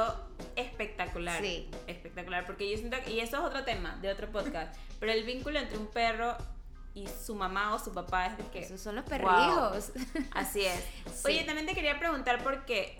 espectacular. 0.56 1.42
Sí. 1.42 1.70
Espectacular, 1.88 2.46
porque 2.46 2.72
yo 2.72 2.78
siento 2.78 2.98
que, 3.04 3.12
y 3.12 3.20
eso 3.20 3.38
es 3.38 3.44
otro 3.44 3.64
tema 3.64 3.98
de 4.02 4.10
otro 4.10 4.32
podcast, 4.32 4.75
pero 5.00 5.12
el 5.12 5.24
vínculo 5.25 5.60
entre 5.60 5.78
un 5.78 5.88
perro 5.88 6.36
y 6.96 7.08
su 7.08 7.36
mamá 7.36 7.75
o 7.75 7.80
su 7.80 7.94
papá 7.94 8.28
es 8.28 8.38
de 8.38 8.46
que 8.46 8.60
Esos 8.60 8.82
son 8.82 8.96
los 8.96 9.06
wow. 9.06 9.12
perrijos. 9.12 9.92
Así 10.32 10.62
es. 10.62 10.84
Sí. 11.14 11.25
Oye, 11.25 11.44
también 11.44 11.68
te 11.68 11.75
quería 11.75 12.00
preguntar 12.00 12.42
porque 12.42 12.98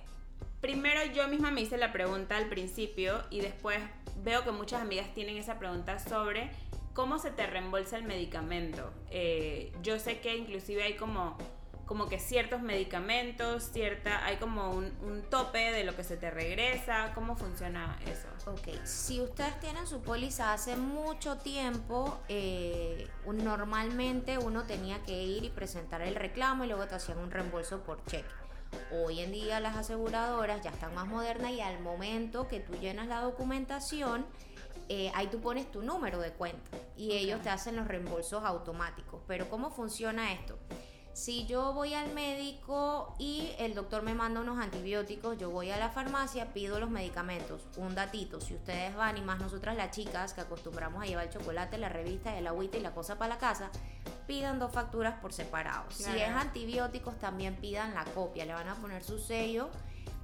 primero 0.62 1.04
yo 1.14 1.28
misma 1.28 1.50
me 1.50 1.62
hice 1.62 1.78
la 1.78 1.92
pregunta 1.92 2.38
al 2.38 2.48
principio 2.48 3.24
y 3.30 3.40
después 3.40 3.80
veo 4.18 4.44
que 4.44 4.52
muchas 4.52 4.82
amigas 4.82 5.14
tienen 5.14 5.38
esa 5.38 5.58
pregunta 5.58 5.98
sobre 5.98 6.52
cómo 6.94 7.20
se 7.20 7.32
te 7.32 7.48
reembolsa 7.48 7.98
el 7.98 8.04
medicamento. 8.04 8.92
Eh, 9.12 9.72
yo 9.82 9.98
sé 10.00 10.20
que 10.20 10.36
inclusive 10.36 10.84
hay 10.84 10.96
como 10.96 11.38
como 11.86 12.08
que 12.08 12.20
ciertos 12.20 12.62
medicamentos, 12.62 13.70
cierta, 13.72 14.26
hay 14.26 14.38
como 14.38 14.72
un, 14.72 14.86
un 15.02 15.22
tope 15.30 15.72
de 15.72 15.84
lo 15.84 15.96
que 15.96 16.04
se 16.04 16.18
te 16.18 16.32
regresa, 16.32 17.12
¿cómo 17.14 17.36
funciona 17.36 17.98
eso? 18.06 18.28
Ok, 18.52 18.84
si 18.84 19.22
ustedes 19.22 19.60
tienen 19.60 19.86
su 19.86 20.02
póliza 20.02 20.54
hace 20.54 20.76
mucho 20.76 21.38
tiempo, 21.38 22.20
eh, 22.28 23.08
normalmente 23.26 24.38
uno 24.38 24.64
tenía 24.64 25.02
que 25.04 25.24
ir 25.24 25.44
y 25.44 25.50
presentar 25.50 26.02
el 26.02 26.16
reclamo 26.16 26.64
y 26.64 26.68
luego 26.68 26.88
te 26.88 26.96
hacían 26.96 27.20
un 27.20 27.32
reembolso 27.32 27.84
por 27.84 28.04
cheque. 28.06 28.30
Hoy 28.92 29.22
en 29.22 29.32
día 29.32 29.60
las 29.60 29.78
aseguradoras 29.78 30.62
ya 30.62 30.72
están 30.72 30.94
más 30.96 31.08
modernas 31.08 31.52
y 31.52 31.62
al 31.62 31.80
momento 31.80 32.48
que 32.48 32.60
tú 32.60 32.74
llenas 32.74 33.08
la 33.08 33.22
documentación, 33.22 34.26
eh, 34.90 35.12
ahí 35.16 35.28
tú 35.28 35.40
pones 35.40 35.72
tu 35.72 35.82
número 35.82 36.20
de 36.20 36.32
cuenta 36.32 36.78
y 36.96 37.14
ellos 37.14 37.42
te 37.42 37.50
hacen 37.50 37.76
los 37.76 37.88
reembolsos 37.88 38.44
automáticos. 38.44 39.22
Pero 39.28 39.50
¿cómo 39.50 39.72
funciona 39.72 40.34
esto? 40.34 40.58
Si 41.16 41.46
yo 41.46 41.72
voy 41.72 41.94
al 41.94 42.12
médico 42.12 43.16
y 43.18 43.54
el 43.58 43.74
doctor 43.74 44.04
me 44.04 44.14
manda 44.14 44.42
unos 44.42 44.62
antibióticos, 44.62 45.38
yo 45.38 45.50
voy 45.50 45.72
a 45.72 45.78
la 45.78 45.88
farmacia, 45.88 46.52
pido 46.52 46.78
los 46.78 46.90
medicamentos. 46.90 47.62
Un 47.78 47.96
datito, 47.96 48.42
si 48.42 48.54
ustedes 48.54 48.94
van 48.98 49.18
y 49.18 49.22
más 49.22 49.40
nosotras 49.40 49.78
las 49.78 49.92
chicas 49.92 50.34
que 50.34 50.42
acostumbramos 50.42 51.02
a 51.02 51.06
llevar 51.06 51.28
el 51.28 51.32
chocolate, 51.32 51.78
la 51.78 51.88
revista, 51.88 52.38
el 52.38 52.46
agüita 52.48 52.78
y 52.78 52.82
la 52.82 52.94
cosa 52.94 53.18
para 53.18 53.36
la 53.36 53.40
casa, 53.40 53.70
pidan 54.28 54.60
dos 54.60 54.74
facturas 54.74 55.18
por 55.22 55.32
separado. 55.32 55.90
Si 55.90 56.04
es 56.04 56.28
antibióticos, 56.28 57.18
también 57.18 57.56
pidan 57.56 57.94
la 57.94 58.04
copia, 58.04 58.44
le 58.44 58.54
van 58.54 58.68
a 58.68 58.76
poner 58.76 59.02
su 59.02 59.18
sello. 59.18 59.70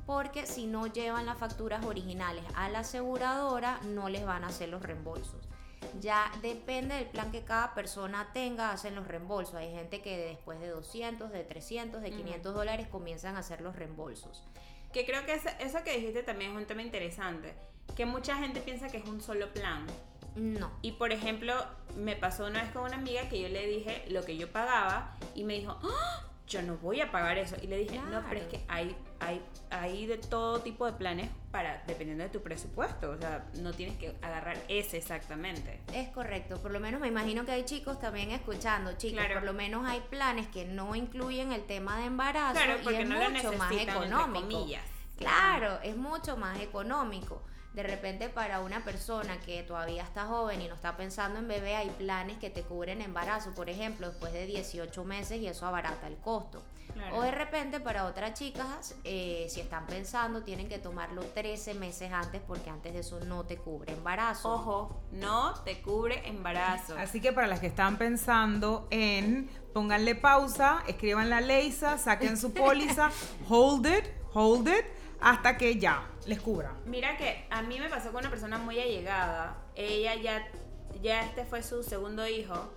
Porque 0.06 0.46
si 0.46 0.68
no 0.68 0.88
llevan 0.88 1.26
las 1.26 1.38
facturas 1.38 1.86
originales 1.86 2.44
a 2.54 2.68
la 2.68 2.80
aseguradora, 2.80 3.80
no 3.86 4.10
les 4.10 4.26
van 4.26 4.44
a 4.44 4.48
hacer 4.48 4.68
los 4.68 4.82
reembolsos. 4.82 5.50
Ya 6.00 6.32
depende 6.42 6.96
del 6.96 7.08
plan 7.08 7.32
que 7.32 7.44
cada 7.44 7.74
persona 7.74 8.30
tenga, 8.34 8.72
hacen 8.72 8.96
los 8.96 9.08
reembolsos. 9.08 9.56
Hay 9.56 9.72
gente 9.72 10.02
que 10.02 10.18
después 10.18 10.60
de 10.60 10.70
200, 10.70 11.32
de 11.32 11.44
300, 11.44 12.02
de 12.02 12.12
500 12.12 12.54
dólares 12.54 12.88
comienzan 12.88 13.36
a 13.36 13.40
hacer 13.40 13.62
los 13.62 13.76
reembolsos. 13.76 14.44
Que 14.94 15.06
creo 15.06 15.26
que 15.26 15.34
eso, 15.34 15.50
eso 15.60 15.84
que 15.84 15.96
dijiste 15.96 16.24
también 16.24 16.52
es 16.52 16.58
un 16.58 16.66
tema 16.66 16.82
interesante, 16.82 17.54
que 17.96 18.06
mucha 18.06 18.36
gente 18.36 18.62
piensa 18.62 18.90
que 18.90 18.98
es 18.98 19.06
un 19.06 19.22
solo 19.22 19.52
plan. 19.54 19.86
No. 20.36 20.72
Y 20.82 20.94
por 20.94 21.12
ejemplo, 21.12 21.54
me 21.98 22.16
pasó 22.16 22.46
una 22.46 22.64
vez 22.64 22.72
con 22.72 22.84
una 22.84 22.96
amiga 22.96 23.28
que 23.28 23.42
yo 23.42 23.50
le 23.50 23.66
dije 23.68 24.06
lo 24.10 24.24
que 24.24 24.38
yo 24.38 24.52
pagaba 24.52 25.18
y 25.36 25.44
me 25.44 25.56
dijo, 25.56 25.78
"Ah, 25.84 26.24
yo 26.52 26.62
no 26.62 26.78
voy 26.78 27.02
a 27.02 27.10
pagar 27.12 27.38
eso. 27.38 27.56
Y 27.62 27.68
le 27.68 27.78
dije, 27.78 27.98
no, 27.98 28.24
pero 28.30 28.42
es 28.42 28.48
que 28.48 28.64
hay, 28.68 28.96
hay, 29.22 29.42
hay 29.70 30.06
de 30.08 30.18
todo 30.18 30.60
tipo 30.62 30.86
de 30.86 30.94
planes 30.94 31.30
para, 31.51 31.84
dependiendo 31.88 32.24
de 32.24 32.30
tu 32.30 32.42
presupuesto. 32.42 33.12
O 33.12 33.18
sea, 33.18 33.46
no 33.56 33.72
tienes 33.74 33.98
que 33.98 34.16
agarrar 34.22 34.58
ese 34.68 34.98
exactamente. 34.98 35.80
Es 35.94 36.10
correcto, 36.10 36.58
por 36.62 36.72
lo 36.72 36.80
menos 36.80 37.00
me 37.00 37.08
imagino 37.08 37.46
que 37.46 37.51
hay 37.51 37.63
chicos 37.63 38.00
también 38.00 38.32
escuchando, 38.32 38.94
chicos, 38.98 39.20
Claro. 39.20 39.36
por 39.36 39.44
lo 39.44 39.54
menos 39.54 39.86
hay 39.88 40.01
planes 40.10 40.48
que 40.48 40.66
no 40.66 40.96
incluyen 40.96 41.51
el 41.51 41.63
tema 41.66 41.98
de 42.00 42.06
embarazo 42.06 42.54
Claro, 42.62 42.80
y 42.80 42.84
porque 42.84 43.01
es 43.04 43.08
no 43.08 43.20
lo 43.20 43.30
mucho 43.30 43.54
más 43.54 43.72
económico. 43.72 44.66
Claro, 45.18 45.80
es 45.84 45.96
mucho 45.96 46.36
más 46.38 46.60
económico. 46.60 47.44
De 47.74 47.84
repente 47.84 48.28
para 48.28 48.60
una 48.60 48.84
persona 48.84 49.40
que 49.40 49.63
todavía 49.63 50.04
está 50.04 50.25
joven 50.25 50.62
y 50.62 50.68
no 50.68 50.75
está 50.75 50.98
pensando 50.98 51.40
en 51.40 51.48
bebé, 51.48 51.78
hay 51.78 51.90
planes 51.90 52.38
que 52.38 52.50
te 52.50 52.63
cubren 52.63 53.01
embarazo, 53.01 53.51
por 53.51 53.70
ejemplo, 53.70 54.10
después 54.10 54.34
de 54.34 54.46
18 54.46 55.04
meses 55.06 55.40
y 55.40 55.48
eso 55.48 55.66
abarata 55.66 56.08
el 56.08 56.18
costo. 56.18 56.62
Claro. 56.94 57.18
O 57.18 57.22
de 57.22 57.32
repente 57.32 57.80
para 57.80 58.06
otras 58.06 58.34
chicas, 58.34 58.96
eh, 59.06 59.48
si 59.50 59.62
están 59.62 59.86
pensando, 59.86 60.44
tienen 60.44 60.68
que 60.68 60.78
tomarlo 60.78 61.24
13 61.24 61.74
meses 61.75 62.12
antes 62.12 62.42
porque 62.46 62.70
antes 62.70 62.94
de 62.94 63.00
eso 63.00 63.20
no 63.22 63.46
te 63.46 63.56
cubre 63.56 63.94
embarazo. 63.94 64.54
Ojo, 64.54 65.01
no 65.13 65.54
te 65.63 65.82
cubre 65.82 66.28
embarazo. 66.28 66.98
Así 66.98 67.22
que 67.22 67.32
para 67.32 67.48
las 67.48 67.62
que 67.62 67.68
están 67.68 67.98
pensando 67.98 68.88
en, 68.90 69.50
pónganle 69.74 70.16
pausa, 70.16 70.84
escriban 70.88 71.30
la 71.30 71.40
Leisa, 71.40 71.98
saquen 71.98 72.36
su 72.38 72.54
póliza, 72.54 73.12
hold 73.50 73.86
it, 73.86 74.06
hold 74.34 74.68
it, 74.68 74.86
hasta 75.22 75.58
que 75.58 75.78
ya 75.78 76.08
les 76.25 76.42
cubra. 76.42 76.74
Mira 76.86 77.16
que 77.18 77.46
a 77.50 77.62
mí 77.62 77.80
me 77.80 77.90
pasó 77.90 78.12
con 78.12 78.22
una 78.22 78.30
persona 78.30 78.58
muy 78.58 78.80
allegada. 78.80 79.58
Ella 79.75 80.16
ya, 80.16 80.48
ya 81.01 81.24
este 81.24 81.46
fue 81.46 81.63
su 81.63 81.84
segundo 81.84 82.28
hijo. 82.28 82.74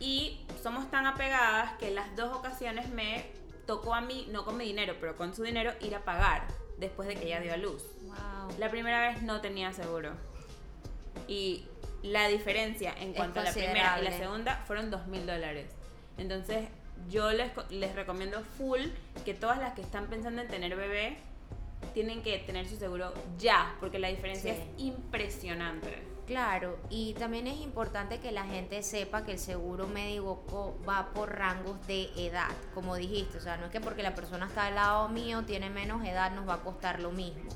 Y 0.00 0.44
somos 0.62 0.90
tan 0.90 1.06
apegadas 1.06 1.72
que 1.78 1.90
las 1.90 2.14
dos 2.16 2.34
ocasiones 2.36 2.88
me 2.88 3.26
tocó 3.66 3.94
a 3.94 4.00
mí, 4.00 4.28
no 4.32 4.44
con 4.44 4.56
mi 4.56 4.64
dinero, 4.64 4.96
pero 5.00 5.16
con 5.16 5.34
su 5.34 5.42
dinero, 5.42 5.72
ir 5.80 5.94
a 5.94 6.04
pagar 6.04 6.46
después 6.78 7.06
de 7.06 7.16
que 7.16 7.26
ella 7.26 7.40
dio 7.40 7.52
a 7.52 7.56
luz. 7.56 7.84
Wow. 8.02 8.58
La 8.58 8.70
primera 8.70 9.00
vez 9.00 9.22
no 9.22 9.40
tenía 9.40 9.72
seguro. 9.72 10.12
Y 11.28 11.66
la 12.02 12.26
diferencia 12.28 12.94
en 12.98 13.12
cuanto 13.12 13.40
a 13.40 13.44
la 13.44 13.52
primera 13.52 13.98
y 14.00 14.04
la 14.04 14.12
segunda 14.12 14.56
fueron 14.66 14.90
dos 14.90 15.06
mil 15.06 15.24
dólares. 15.26 15.70
Entonces, 16.18 16.68
yo 17.08 17.30
les, 17.32 17.50
les 17.70 17.94
recomiendo 17.94 18.42
full 18.58 18.80
que 19.24 19.34
todas 19.34 19.58
las 19.58 19.74
que 19.74 19.82
están 19.82 20.06
pensando 20.06 20.42
en 20.42 20.48
tener 20.48 20.76
bebé 20.76 21.16
tienen 21.94 22.22
que 22.22 22.38
tener 22.38 22.66
su 22.68 22.76
seguro 22.76 23.12
ya, 23.38 23.76
porque 23.80 23.98
la 23.98 24.08
diferencia 24.08 24.54
Sí. 24.54 24.60
es 24.60 24.82
impresionante. 24.84 26.02
Claro, 26.26 26.78
y 26.88 27.14
también 27.14 27.46
es 27.48 27.60
importante 27.60 28.20
que 28.20 28.30
la 28.32 28.44
gente 28.44 28.82
sepa 28.82 29.24
que 29.24 29.32
el 29.32 29.38
seguro 29.38 29.88
médico 29.88 30.44
co- 30.48 30.78
va 30.88 31.10
por 31.12 31.36
rangos 31.36 31.84
de 31.86 32.10
edad, 32.16 32.48
como 32.74 32.94
dijiste, 32.96 33.38
o 33.38 33.40
sea, 33.40 33.56
no 33.56 33.66
es 33.66 33.72
que 33.72 33.80
porque 33.80 34.02
la 34.04 34.14
persona 34.14 34.46
está 34.46 34.66
al 34.66 34.76
lado 34.76 35.08
mío, 35.08 35.42
tiene 35.44 35.68
menos 35.68 36.04
edad, 36.06 36.30
nos 36.30 36.48
va 36.48 36.54
a 36.54 36.60
costar 36.62 37.00
lo 37.00 37.10
mismo. 37.10 37.50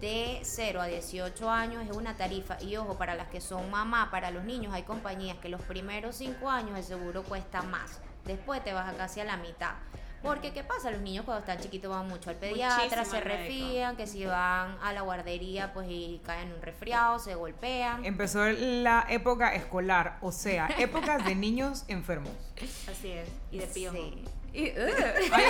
De 0.00 0.38
0 0.44 0.80
a 0.80 0.86
18 0.86 1.50
años 1.50 1.84
es 1.84 1.94
una 1.96 2.16
tarifa, 2.16 2.56
y 2.62 2.76
ojo, 2.76 2.96
para 2.96 3.16
las 3.16 3.26
que 3.28 3.40
son 3.40 3.68
mamá, 3.68 4.10
para 4.12 4.30
los 4.30 4.44
niños 4.44 4.72
hay 4.72 4.84
compañías 4.84 5.36
que 5.38 5.48
los 5.48 5.60
primeros 5.62 6.14
5 6.16 6.48
años 6.48 6.78
el 6.78 6.84
seguro 6.84 7.24
cuesta 7.24 7.62
más, 7.62 8.00
después 8.24 8.62
te 8.62 8.72
vas 8.72 8.88
a 8.94 8.96
casi 8.96 9.18
a 9.20 9.24
la 9.24 9.36
mitad. 9.36 9.74
Porque, 10.22 10.52
¿qué 10.52 10.64
pasa? 10.64 10.90
Los 10.90 11.00
niños 11.00 11.24
cuando 11.24 11.40
están 11.40 11.58
chiquitos 11.58 11.90
van 11.90 12.08
mucho 12.08 12.30
al 12.30 12.36
pediatra, 12.36 12.84
Muchísimo 12.84 13.04
se 13.04 13.20
refían, 13.20 13.96
que 13.96 14.06
si 14.06 14.24
van 14.26 14.76
a 14.82 14.92
la 14.92 15.02
guardería, 15.02 15.72
pues 15.72 15.86
y 15.88 16.20
caen 16.24 16.48
en 16.48 16.54
un 16.54 16.62
resfriado, 16.62 17.18
se 17.18 17.34
golpean. 17.34 18.04
Empezó 18.04 18.46
la 18.48 19.06
época 19.08 19.54
escolar, 19.54 20.18
o 20.20 20.32
sea, 20.32 20.68
épocas 20.78 21.24
de 21.24 21.34
niños 21.34 21.84
enfermos. 21.88 22.32
Así 22.90 23.12
es. 23.12 23.28
Y 23.50 23.58
de. 23.58 23.66
Sí. 23.68 24.24
Y, 24.52 24.70
uh, 24.70 24.72
Ay, 25.30 25.44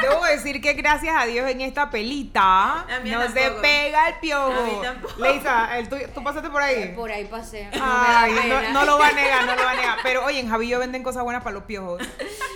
debo 0.00 0.24
decir 0.24 0.60
que 0.60 0.74
gracias 0.74 1.14
a 1.18 1.26
Dios 1.26 1.50
en 1.50 1.60
esta 1.60 1.90
pelita 1.90 2.86
no 3.04 3.28
se 3.28 3.50
pega 3.60 4.08
el 4.08 4.14
piojo. 4.20 4.82
Leisa, 5.18 5.68
¿tú 6.14 6.22
pasaste 6.22 6.48
por 6.48 6.62
ahí? 6.62 6.92
por 6.94 7.10
ahí 7.10 7.24
pasé. 7.24 7.68
No 7.74 7.82
Ay, 7.82 8.32
no 8.72 8.84
lo 8.84 8.98
va 8.98 9.08
a 9.08 9.12
negar, 9.12 9.44
no 9.46 9.56
lo 9.56 9.62
va 9.64 9.72
a 9.72 9.74
negar. 9.74 9.98
Pero 10.02 10.24
oye, 10.24 10.38
en 10.38 10.48
Javillo 10.48 10.78
venden 10.78 11.02
cosas 11.02 11.24
buenas 11.24 11.42
para 11.42 11.54
los 11.54 11.64
piojos. 11.64 12.00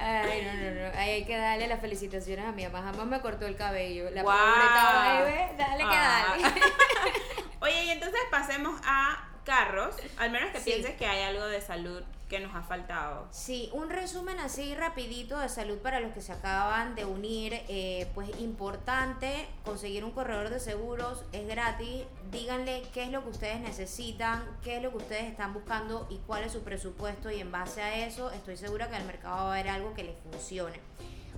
Ay, 0.00 0.42
no, 0.44 0.52
no, 0.54 0.70
no. 0.90 0.98
Ahí 0.98 1.10
hay 1.10 1.24
que 1.24 1.36
darle 1.36 1.66
las 1.66 1.80
felicitaciones 1.80 2.44
a 2.46 2.52
mi 2.52 2.64
mamá. 2.64 2.82
Jamás 2.90 3.06
me 3.06 3.20
cortó 3.20 3.46
el 3.46 3.56
cabello. 3.56 4.10
La 4.10 4.22
pobre 4.22 4.36
estaba 4.66 5.02
ahí, 5.18 5.22
¿ves? 5.24 5.58
Dale 5.58 5.78
que 5.78 5.84
Ah. 5.96 6.36
dale. 6.38 6.60
Oye, 7.60 7.84
y 7.84 7.90
entonces 7.90 8.20
pasemos 8.30 8.80
a 8.84 9.28
carros, 9.46 9.94
al 10.18 10.30
menos 10.30 10.50
que 10.50 10.58
Sí. 10.60 10.70
pienses 10.72 10.96
que 10.96 11.06
hay 11.06 11.22
algo 11.22 11.46
de 11.46 11.60
salud 11.62 12.02
que 12.28 12.40
nos 12.40 12.52
ha 12.56 12.62
faltado. 12.62 13.28
Sí, 13.30 13.70
un 13.72 13.88
resumen 13.88 14.40
así 14.40 14.74
rapidito 14.74 15.38
de 15.38 15.48
salud 15.48 15.78
para 15.78 16.00
los 16.00 16.12
que 16.12 16.20
se 16.20 16.32
acaban 16.32 16.96
de 16.96 17.04
unir. 17.04 17.54
eh, 17.68 18.10
pues 18.14 18.28
importante 18.40 19.46
conseguir 19.64 20.04
un 20.04 20.10
corredor 20.10 20.50
de 20.50 20.58
seguros, 20.58 21.22
es 21.32 21.46
gratis. 21.46 22.02
Díganle 22.32 22.82
qué 22.92 23.04
es 23.04 23.10
lo 23.10 23.22
que 23.22 23.30
ustedes 23.30 23.60
necesitan, 23.60 24.44
qué 24.64 24.78
es 24.78 24.82
lo 24.82 24.90
que 24.90 24.96
ustedes 24.96 25.24
están 25.24 25.54
buscando 25.54 26.06
y 26.10 26.18
cuál 26.26 26.42
es 26.42 26.50
su 26.52 26.62
presupuesto 26.64 27.30
y 27.30 27.40
en 27.40 27.52
base 27.52 27.80
a 27.80 28.04
eso 28.06 28.32
estoy 28.32 28.56
segura 28.56 28.90
que 28.90 28.96
el 28.96 29.04
mercado 29.04 29.36
va 29.36 29.42
a 29.42 29.52
haber 29.52 29.68
algo 29.68 29.94
que 29.94 30.02
les 30.02 30.16
funcione. 30.18 30.80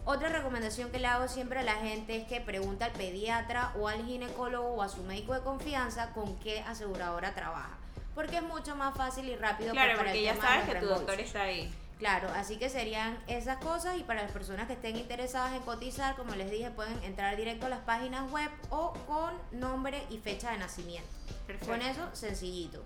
Otra 0.07 0.31
recomendación 0.31 0.91
que 0.91 0.99
le 0.99 1.07
hago 1.07 1.29
siempre 1.29 1.59
a 1.61 1.63
la 1.63 1.75
gente 1.75 2.17
es 2.17 2.27
que 2.27 2.41
pregunte 2.41 2.85
al 2.85 2.93
pediatra 2.93 3.73
o 3.79 3.89
al 3.89 4.07
ginecólogo 4.07 4.69
o 4.69 4.83
a 4.83 4.89
su 4.89 5.03
médico 5.03 5.35
de 5.35 5.41
confianza 5.41 6.13
con 6.15 6.35
qué 6.39 6.61
aseguradora 6.61 7.35
trabaja. 7.35 7.77
Porque 8.19 8.39
es 8.39 8.43
mucho 8.43 8.75
más 8.75 8.97
fácil 8.97 9.29
y 9.29 9.37
rápido 9.37 9.71
Claro, 9.71 9.97
porque 9.97 10.21
ya 10.21 10.35
sabes 10.35 10.69
que 10.69 10.75
tu 10.81 10.87
doctor 10.87 11.21
está 11.21 11.43
ahí. 11.43 11.73
Claro, 12.01 12.29
así 12.35 12.57
que 12.57 12.69
serían 12.69 13.17
esas 13.29 13.59
cosas 13.59 13.97
y 13.97 14.03
para 14.03 14.23
las 14.23 14.33
personas 14.33 14.67
que 14.67 14.73
estén 14.73 14.97
interesadas 14.97 15.53
en 15.53 15.63
cotizar, 15.63 16.17
como 16.17 16.35
les 16.35 16.51
dije, 16.51 16.69
pueden 16.73 17.01
entrar 17.05 17.37
directo 17.37 17.67
a 17.67 17.69
las 17.69 17.79
páginas 17.79 18.29
web 18.33 18.51
o 18.71 18.93
con 19.07 19.35
nombre 19.53 20.03
y 20.11 20.19
fecha 20.19 20.51
de 20.51 20.59
nacimiento. 20.59 21.09
Perfecto. 21.47 21.71
Con 21.73 21.81
eso, 21.81 22.09
sencillito. 22.13 22.83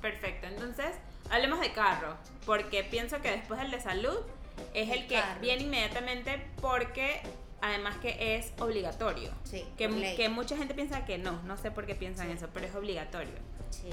Perfecto, 0.00 0.46
entonces 0.46 0.96
hablemos 1.28 1.60
de 1.60 1.70
carro, 1.74 2.16
porque 2.46 2.84
pienso 2.84 3.20
que 3.20 3.32
después 3.32 3.60
el 3.60 3.70
de 3.70 3.82
salud 3.82 4.16
es 4.72 4.88
el, 4.88 5.00
El 5.00 5.06
que 5.08 5.16
carro. 5.16 5.40
viene 5.42 5.64
inmediatamente 5.64 6.42
porque 6.62 7.20
además 7.60 7.98
que 7.98 8.36
es 8.36 8.54
obligatorio. 8.58 9.30
Sí, 9.44 9.66
Que, 9.76 9.88
mucha 10.30 10.56
gente 10.56 10.72
piensa 10.72 11.04
que 11.04 11.18
no, 11.18 11.42
no 11.42 11.58
sé 11.58 11.70
por 11.70 11.84
qué 11.84 11.94
piensan 11.94 12.28
Sí. 12.28 12.32
eso, 12.32 12.48
pero 12.54 12.64
es 12.66 12.74
obligatorio. 12.74 13.34
Sí. 13.68 13.90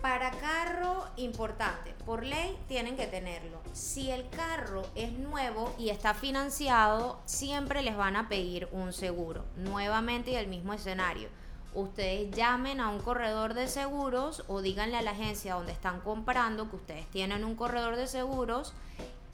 Para 0.00 0.30
carro, 0.30 1.06
importante, 1.16 1.94
por 2.04 2.22
ley 2.24 2.56
tienen 2.68 2.96
que 2.96 3.06
tenerlo. 3.06 3.60
Si 3.72 4.10
el 4.10 4.28
carro 4.28 4.82
es 4.94 5.12
nuevo 5.12 5.74
y 5.78 5.88
está 5.88 6.14
financiado, 6.14 7.20
siempre 7.24 7.82
les 7.82 7.96
van 7.96 8.16
a 8.16 8.28
pedir 8.28 8.68
un 8.72 8.92
seguro. 8.92 9.44
Nuevamente 9.56 10.32
y 10.32 10.36
el 10.36 10.46
mismo 10.48 10.74
escenario. 10.74 11.28
Ustedes 11.74 12.30
llamen 12.30 12.80
a 12.80 12.88
un 12.88 13.00
corredor 13.00 13.54
de 13.54 13.68
seguros 13.68 14.44
o 14.48 14.62
díganle 14.62 14.96
a 14.96 15.02
la 15.02 15.10
agencia 15.10 15.54
donde 15.54 15.72
están 15.72 16.00
comprando 16.00 16.70
que 16.70 16.76
ustedes 16.76 17.06
tienen 17.10 17.44
un 17.44 17.54
corredor 17.54 17.96
de 17.96 18.06
seguros 18.06 18.72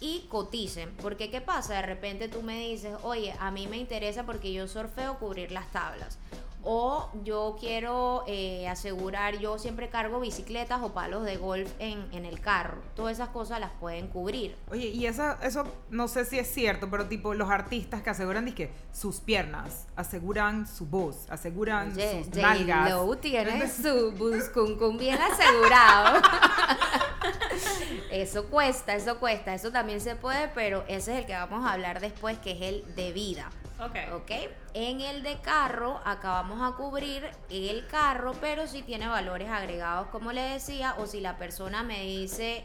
y 0.00 0.26
coticen. 0.28 0.92
Porque 1.00 1.30
¿qué 1.30 1.40
pasa? 1.40 1.74
De 1.74 1.82
repente 1.82 2.28
tú 2.28 2.42
me 2.42 2.58
dices, 2.58 2.96
oye, 3.02 3.34
a 3.38 3.50
mí 3.50 3.68
me 3.68 3.76
interesa 3.76 4.24
porque 4.24 4.52
yo 4.52 4.66
sorfeo 4.66 5.18
cubrir 5.18 5.52
las 5.52 5.70
tablas. 5.70 6.18
O 6.64 7.10
yo 7.24 7.56
quiero 7.58 8.24
eh, 8.26 8.68
asegurar, 8.68 9.38
yo 9.38 9.58
siempre 9.58 9.88
cargo 9.88 10.20
bicicletas 10.20 10.80
o 10.82 10.92
palos 10.92 11.24
de 11.24 11.36
golf 11.36 11.70
en, 11.78 12.06
en 12.12 12.24
el 12.24 12.40
carro. 12.40 12.82
Todas 12.94 13.14
esas 13.14 13.30
cosas 13.30 13.60
las 13.60 13.72
pueden 13.72 14.08
cubrir. 14.08 14.56
Oye, 14.70 14.88
y 14.88 15.06
esa, 15.06 15.38
eso 15.42 15.64
no 15.90 16.08
sé 16.08 16.24
si 16.24 16.38
es 16.38 16.52
cierto, 16.52 16.88
pero 16.90 17.06
tipo 17.06 17.34
los 17.34 17.50
artistas 17.50 18.02
que 18.02 18.10
aseguran 18.10 18.44
dizque, 18.44 18.72
sus 18.92 19.20
piernas, 19.20 19.86
aseguran 19.96 20.66
su 20.66 20.86
voz, 20.86 21.30
aseguran 21.30 21.92
Oye, 21.92 22.24
sus 22.24 22.36
nalgas. 22.36 22.92
J-Lo 22.92 23.18
tiene 23.18 23.68
su 23.68 24.12
buscuncum 24.12 24.98
bien 24.98 25.18
asegurado. 25.20 26.22
eso 28.10 28.46
cuesta, 28.46 28.94
eso 28.94 29.18
cuesta, 29.18 29.54
eso 29.54 29.70
también 29.70 30.00
se 30.00 30.16
puede, 30.16 30.48
pero 30.48 30.84
ese 30.88 31.12
es 31.12 31.18
el 31.20 31.26
que 31.26 31.32
vamos 31.32 31.66
a 31.66 31.72
hablar 31.72 32.00
después, 32.00 32.38
que 32.38 32.52
es 32.52 32.62
el 32.62 32.94
de 32.94 33.12
vida. 33.12 33.50
Ok. 33.84 33.96
¿Ok? 34.14 34.30
En 34.74 35.00
el 35.00 35.22
de 35.22 35.40
carro, 35.40 36.00
acá 36.04 36.30
vamos 36.30 36.60
a 36.62 36.76
cubrir 36.76 37.28
el 37.50 37.86
carro, 37.86 38.32
pero 38.40 38.66
si 38.66 38.82
tiene 38.82 39.08
valores 39.08 39.48
agregados, 39.48 40.08
como 40.08 40.32
le 40.32 40.42
decía, 40.42 40.94
o 40.98 41.06
si 41.06 41.20
la 41.20 41.36
persona 41.36 41.82
me 41.82 42.02
dice, 42.02 42.64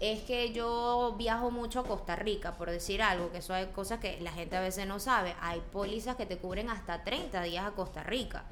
es 0.00 0.20
que 0.20 0.52
yo 0.52 1.14
viajo 1.18 1.50
mucho 1.50 1.80
a 1.80 1.84
Costa 1.84 2.16
Rica, 2.16 2.52
por 2.52 2.70
decir 2.70 3.02
algo, 3.02 3.32
que 3.32 3.38
eso 3.38 3.54
hay 3.54 3.66
cosas 3.66 3.98
que 3.98 4.20
la 4.20 4.32
gente 4.32 4.56
a 4.56 4.60
veces 4.60 4.86
no 4.86 5.00
sabe. 5.00 5.34
Hay 5.40 5.60
pólizas 5.72 6.16
que 6.16 6.26
te 6.26 6.38
cubren 6.38 6.70
hasta 6.70 7.02
30 7.02 7.42
días 7.42 7.66
a 7.66 7.70
Costa 7.72 8.02
Rica. 8.02 8.44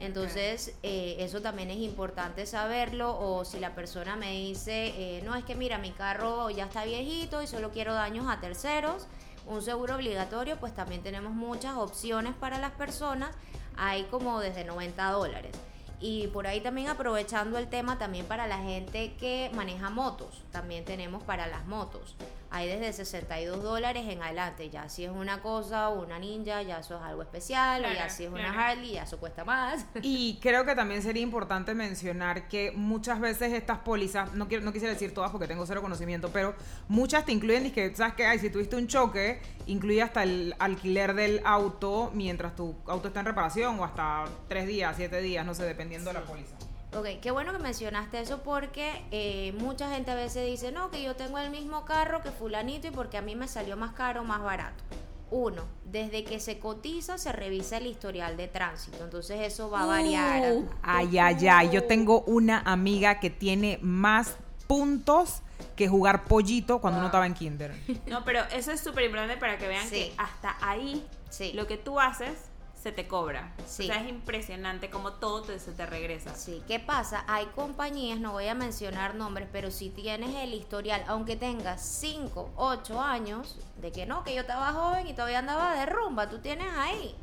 Entonces, 0.00 0.74
eh, 0.82 1.16
eso 1.18 1.42
también 1.42 1.70
es 1.70 1.76
importante 1.76 2.46
saberlo. 2.46 3.18
O 3.18 3.44
si 3.44 3.60
la 3.60 3.74
persona 3.74 4.16
me 4.16 4.32
dice, 4.32 4.94
eh, 4.96 5.22
no, 5.24 5.36
es 5.36 5.44
que 5.44 5.54
mira, 5.54 5.78
mi 5.78 5.90
carro 5.90 6.48
ya 6.50 6.64
está 6.64 6.84
viejito 6.84 7.42
y 7.42 7.46
solo 7.46 7.70
quiero 7.70 7.92
daños 7.92 8.26
a 8.28 8.40
terceros, 8.40 9.06
un 9.50 9.62
seguro 9.62 9.96
obligatorio, 9.96 10.56
pues 10.58 10.74
también 10.74 11.02
tenemos 11.02 11.32
muchas 11.32 11.76
opciones 11.76 12.34
para 12.34 12.58
las 12.58 12.70
personas. 12.72 13.34
Hay 13.76 14.04
como 14.04 14.40
desde 14.40 14.64
90 14.64 15.10
dólares. 15.10 15.56
Y 16.00 16.28
por 16.28 16.46
ahí 16.46 16.60
también 16.60 16.88
aprovechando 16.88 17.58
el 17.58 17.68
tema 17.68 17.98
también 17.98 18.24
para 18.26 18.46
la 18.46 18.58
gente 18.58 19.14
que 19.14 19.50
maneja 19.54 19.90
motos. 19.90 20.42
También 20.52 20.84
tenemos 20.84 21.22
para 21.24 21.46
las 21.46 21.66
motos. 21.66 22.14
Hay 22.52 22.68
desde 22.68 22.92
62 22.92 23.62
dólares 23.62 24.04
en 24.08 24.22
adelante. 24.22 24.70
Ya 24.70 24.88
si 24.88 25.04
es 25.04 25.10
una 25.10 25.40
cosa, 25.40 25.88
una 25.88 26.18
ninja, 26.18 26.62
ya 26.62 26.80
eso 26.80 26.96
es 26.96 27.02
algo 27.02 27.22
especial. 27.22 27.84
o 27.84 27.88
ya 27.88 27.94
Claro, 27.94 28.10
si 28.10 28.24
es 28.24 28.30
una 28.30 28.52
claro. 28.52 28.60
Harley, 28.60 28.92
ya 28.92 29.04
eso 29.04 29.18
cuesta 29.18 29.44
más. 29.44 29.86
Y 30.02 30.38
creo 30.42 30.64
que 30.64 30.74
también 30.74 31.02
sería 31.02 31.22
importante 31.22 31.74
mencionar 31.74 32.48
que 32.48 32.72
muchas 32.72 33.20
veces 33.20 33.52
estas 33.52 33.78
pólizas, 33.78 34.34
no, 34.34 34.48
quiero, 34.48 34.64
no 34.64 34.72
quisiera 34.72 34.92
decir 34.92 35.14
todas 35.14 35.30
porque 35.30 35.46
tengo 35.46 35.64
cero 35.64 35.80
conocimiento, 35.80 36.30
pero 36.32 36.54
muchas 36.88 37.24
te 37.24 37.32
incluyen, 37.32 37.66
y 37.66 37.70
que, 37.70 37.94
¿sabes 37.94 38.14
qué? 38.14 38.26
Ay, 38.26 38.38
si 38.38 38.50
tuviste 38.50 38.76
un 38.76 38.88
choque, 38.88 39.40
incluye 39.66 40.02
hasta 40.02 40.22
el 40.24 40.54
alquiler 40.58 41.14
del 41.14 41.40
auto 41.44 42.10
mientras 42.14 42.56
tu 42.56 42.74
auto 42.86 43.08
está 43.08 43.20
en 43.20 43.26
reparación 43.26 43.78
o 43.78 43.84
hasta 43.84 44.24
tres 44.48 44.66
días, 44.66 44.94
siete 44.96 45.20
días, 45.20 45.46
no 45.46 45.54
sé, 45.54 45.64
dependiendo 45.64 46.12
de 46.12 46.14
la 46.14 46.24
póliza. 46.24 46.56
Ok, 46.96 47.06
qué 47.22 47.30
bueno 47.30 47.52
que 47.52 47.58
mencionaste 47.60 48.20
eso 48.20 48.38
porque 48.42 49.04
eh, 49.12 49.52
mucha 49.58 49.88
gente 49.94 50.10
a 50.10 50.16
veces 50.16 50.44
dice, 50.46 50.72
no, 50.72 50.90
que 50.90 51.02
yo 51.02 51.14
tengo 51.14 51.38
el 51.38 51.50
mismo 51.50 51.84
carro 51.84 52.20
que 52.20 52.30
fulanito 52.32 52.88
y 52.88 52.90
porque 52.90 53.16
a 53.16 53.22
mí 53.22 53.36
me 53.36 53.46
salió 53.46 53.76
más 53.76 53.92
caro 53.92 54.22
o 54.22 54.24
más 54.24 54.42
barato. 54.42 54.82
Uno, 55.30 55.62
desde 55.84 56.24
que 56.24 56.40
se 56.40 56.58
cotiza 56.58 57.16
se 57.16 57.30
revisa 57.30 57.76
el 57.76 57.86
historial 57.86 58.36
de 58.36 58.48
tránsito, 58.48 59.04
entonces 59.04 59.40
eso 59.42 59.70
va 59.70 59.84
a 59.84 59.86
variar. 59.86 60.52
Uh, 60.52 60.68
ay, 60.82 61.18
ay, 61.18 61.46
ay. 61.46 61.70
Yo 61.70 61.84
tengo 61.84 62.22
una 62.22 62.58
amiga 62.62 63.20
que 63.20 63.30
tiene 63.30 63.78
más 63.80 64.34
puntos 64.66 65.42
que 65.76 65.86
jugar 65.86 66.24
pollito 66.24 66.80
cuando 66.80 66.98
uno 66.98 67.06
estaba 67.06 67.26
en 67.26 67.34
kinder. 67.34 67.72
No, 68.08 68.24
pero 68.24 68.40
eso 68.52 68.72
es 68.72 68.80
súper 68.80 69.04
importante 69.04 69.36
para 69.36 69.56
que 69.58 69.68
vean 69.68 69.84
Sí. 69.86 69.90
que 69.94 70.12
hasta 70.18 70.56
ahí 70.60 71.06
Sí. 71.28 71.52
lo 71.52 71.68
que 71.68 71.76
tú 71.76 72.00
haces 72.00 72.32
se 72.80 72.92
te 72.92 73.06
cobra. 73.06 73.52
Sí. 73.66 73.82
O 73.84 73.86
sea, 73.92 74.02
es 74.02 74.08
impresionante 74.08 74.88
como 74.88 75.12
todo 75.14 75.42
te- 75.42 75.58
se 75.58 75.72
te 75.72 75.84
regresa. 75.84 76.34
Sí, 76.34 76.62
¿qué 76.66 76.80
pasa? 76.80 77.24
Hay 77.28 77.44
compañías, 77.46 78.18
no 78.20 78.32
voy 78.32 78.46
a 78.48 78.54
mencionar 78.54 79.14
nombres, 79.14 79.48
pero 79.52 79.70
si 79.70 79.90
tienes 79.90 80.34
el 80.36 80.54
historial, 80.54 81.04
aunque 81.06 81.36
tengas 81.36 81.82
5, 81.82 82.50
8 82.56 83.00
años, 83.02 83.58
de 83.82 83.92
que 83.92 84.06
no, 84.06 84.24
que 84.24 84.34
yo 84.34 84.40
estaba 84.42 84.72
joven 84.72 85.06
y 85.06 85.12
todavía 85.12 85.40
andaba 85.40 85.74
de 85.74 85.84
rumba, 85.86 86.30
tú 86.30 86.38
tienes 86.38 86.68
ahí 86.76 87.14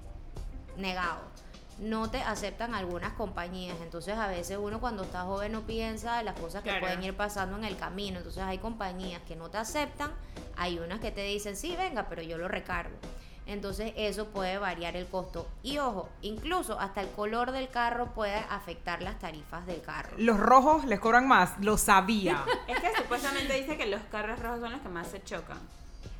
negado. 0.78 1.22
no 1.80 2.10
te 2.10 2.20
aceptan 2.24 2.74
algunas 2.74 3.14
compañías. 3.14 3.78
Entonces 3.84 4.18
a 4.18 4.28
veces 4.28 4.58
uno 4.60 4.80
cuando 4.80 5.04
está 5.04 5.22
joven 5.26 5.52
no 5.52 5.62
piensa 5.62 6.18
en 6.20 6.26
las 6.26 6.40
cosas 6.40 6.64
que 6.64 6.70
Claro. 6.70 6.84
pueden 6.88 7.04
ir 7.04 7.16
pasando 7.16 7.56
en 7.56 7.64
el 7.66 7.78
camino. 7.78 8.18
Entonces 8.18 8.42
hay 8.42 8.58
compañías 8.58 9.22
que 9.28 9.36
no 9.36 9.52
te 9.52 9.60
aceptan, 9.60 10.12
hay 10.56 10.80
unas 10.80 11.00
que 11.00 11.12
te 11.12 11.22
dicen, 11.22 11.56
sí, 11.56 11.76
venga, 11.76 12.08
pero 12.10 12.24
yo 12.24 12.40
lo 12.40 12.48
recargo. 12.48 12.96
Entonces 13.48 13.94
eso 13.96 14.28
puede 14.28 14.58
variar 14.58 14.96
el 14.98 15.08
costo. 15.08 15.48
Y 15.64 15.78
ojo, 15.78 16.10
incluso 16.22 16.80
hasta 16.80 17.02
el 17.02 17.10
color 17.12 17.52
del 17.52 17.70
carro 17.70 18.08
puede 18.14 18.36
afectar 18.50 19.02
las 19.02 19.18
tarifas 19.20 19.66
del 19.66 19.82
carro. 19.82 20.12
Los 20.18 20.38
rojos 20.40 20.84
les 20.86 21.00
cobran 21.00 21.28
más, 21.28 21.52
lo 21.62 21.78
sabía. 21.78 22.44
Es 22.68 22.80
que 22.80 22.92
supuestamente 22.98 23.54
dice 23.54 23.78
que 23.78 23.86
los 23.86 24.02
carros 24.12 24.40
rojos 24.40 24.60
son 24.60 24.72
los 24.74 24.82
que 24.82 24.90
más 24.90 25.08
se 25.08 25.24
chocan. 25.24 25.58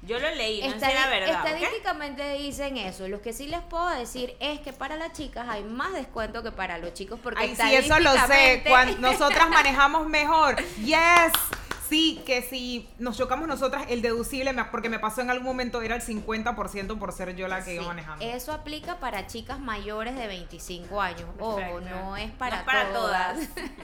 Yo 0.04 0.20
lo 0.20 0.30
leí, 0.36 0.62
no 0.62 0.80
sé 0.80 0.86
Estadi- 0.86 0.92
era 0.92 1.08
verdad. 1.10 1.46
Estadísticamente 1.48 2.34
dicen 2.38 2.78
eso. 2.78 3.08
Lo 3.10 3.22
que 3.22 3.34
sí 3.34 3.48
les 3.48 3.62
puedo 3.62 3.90
decir 3.90 4.36
es 4.40 4.60
que 4.62 4.72
para 4.72 4.96
las 4.96 5.12
chicas 5.12 5.48
hay 5.50 5.64
más 5.64 5.92
descuento 5.94 6.44
que 6.44 6.52
para 6.52 6.78
los 6.78 6.94
chicos 6.94 7.20
porque 7.22 7.42
Ay, 7.42 7.56
sí, 7.56 7.76
eso 7.76 8.00
lo 8.00 8.14
sé. 8.28 8.64
Cuando 8.66 8.98
nosotras 9.00 9.50
manejamos 9.50 10.08
mejor. 10.08 10.56
Yes. 10.78 11.34
Sí, 11.88 12.22
que 12.26 12.42
si 12.42 12.88
nos 13.00 13.18
chocamos 13.18 13.48
nosotras, 13.48 13.86
el 13.90 14.02
deducible, 14.02 14.52
me- 14.54 14.66
porque 14.66 14.90
me 14.90 15.00
pasó 15.00 15.22
en 15.22 15.30
algún 15.30 15.46
momento, 15.48 15.82
era 15.82 15.96
el 15.96 16.02
50% 16.02 16.98
por 17.00 17.12
ser 17.14 17.36
yo 17.36 17.48
la 17.48 17.58
que 17.64 17.72
Sí, 17.72 17.72
iba 17.76 17.86
manejando. 17.86 18.26
Eso 18.26 18.52
aplica 18.52 19.00
para 19.00 19.28
chicas 19.28 19.60
mayores 19.60 20.16
de 20.16 20.28
25 20.28 21.02
años. 21.02 21.30
Ojo, 21.40 21.80
no 21.82 22.18
es 22.18 22.32
para, 22.32 22.56
No 22.58 22.62
es 22.62 22.66
para 22.66 22.90
todas. 22.94 23.38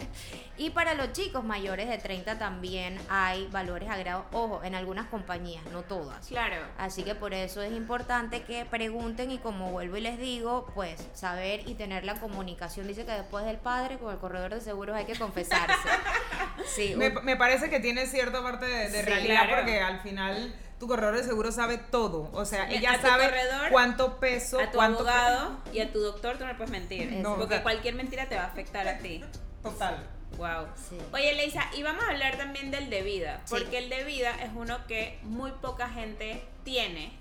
y 0.57 0.69
para 0.69 0.93
los 0.93 1.11
chicos 1.13 1.43
mayores 1.43 1.89
de 1.89 1.97
30 1.97 2.37
también 2.37 2.99
hay 3.09 3.47
valores 3.51 3.89
agregados. 3.89 4.25
Ojo, 4.31 4.61
en 4.63 4.75
algunas 4.75 5.07
compañías, 5.07 5.63
no 5.71 5.81
todas. 5.83 6.27
Claro. 6.27 6.57
Así 6.77 7.03
que 7.03 7.15
por 7.15 7.33
eso 7.33 7.61
es 7.61 7.71
importante 7.71 8.43
que 8.43 8.65
pregunten 8.65 9.31
y 9.31 9.39
como 9.39 9.71
vuelvo 9.71 9.97
y 9.97 10.01
les 10.01 10.17
digo, 10.19 10.67
pues 10.75 11.07
saber 11.13 11.67
y 11.67 11.73
tener 11.75 12.03
la 12.05 12.15
comunicación. 12.19 12.87
Dice 12.87 13.05
que 13.05 13.11
después 13.13 13.45
del 13.45 13.57
padre 13.57 13.97
con 13.97 14.11
el 14.13 14.19
corredor 14.19 14.53
de 14.53 14.61
seguros 14.61 14.95
hay 14.95 15.05
que 15.05 15.15
confesarse. 15.15 15.73
Sí, 16.65 16.95
Me, 16.95 17.35
parece 17.35 17.69
que 17.69 17.79
tiene 17.79 18.05
cierta 18.05 18.41
parte 18.41 18.65
de, 18.65 18.89
de 18.89 18.99
Sí, 18.99 19.05
realidad 19.05 19.43
claro. 19.45 19.55
porque 19.57 19.81
al 19.81 19.99
final 20.01 20.55
tu 20.79 20.87
corredor 20.87 21.15
de 21.17 21.23
seguro 21.23 21.51
sabe 21.51 21.77
todo. 21.77 22.29
O 22.33 22.45
sea, 22.45 22.69
ella 22.69 22.93
a 22.93 23.01
sabe 23.01 23.25
corredor, 23.25 23.69
cuánto 23.71 24.19
peso, 24.19 24.59
A 24.59 24.69
tu 24.71 24.77
cuánto 24.77 24.99
abogado 24.99 25.57
y 25.73 25.79
a 25.79 25.91
tu 25.91 25.99
doctor 25.99 26.37
tú 26.37 26.43
no 26.43 26.49
le 26.49 26.55
puedes 26.55 26.71
mentir. 26.71 27.11
No, 27.13 27.31
porque 27.35 27.45
o 27.45 27.57
sea- 27.57 27.63
cualquier 27.63 27.95
mentira 27.95 28.27
te 28.27 28.35
va 28.35 28.43
a 28.43 28.47
afectar 28.47 28.87
a 28.87 28.97
ti. 28.99 29.23
Total. 29.61 29.97
Wow. 30.37 30.67
Sí. 30.75 30.97
Oye, 31.13 31.33
Leisa, 31.35 31.63
y 31.75 31.83
vamos 31.83 32.03
a 32.03 32.09
hablar 32.11 32.37
también 32.37 32.71
del 32.71 32.89
de 32.89 33.01
vida. 33.03 33.41
Sí. 33.45 33.55
Porque 33.57 33.77
el 33.77 33.89
de 33.89 34.03
vida 34.03 34.31
es 34.43 34.51
uno 34.55 34.85
que 34.87 35.19
muy 35.23 35.51
poca 35.51 35.89
gente 35.89 36.43
tiene 36.63 37.13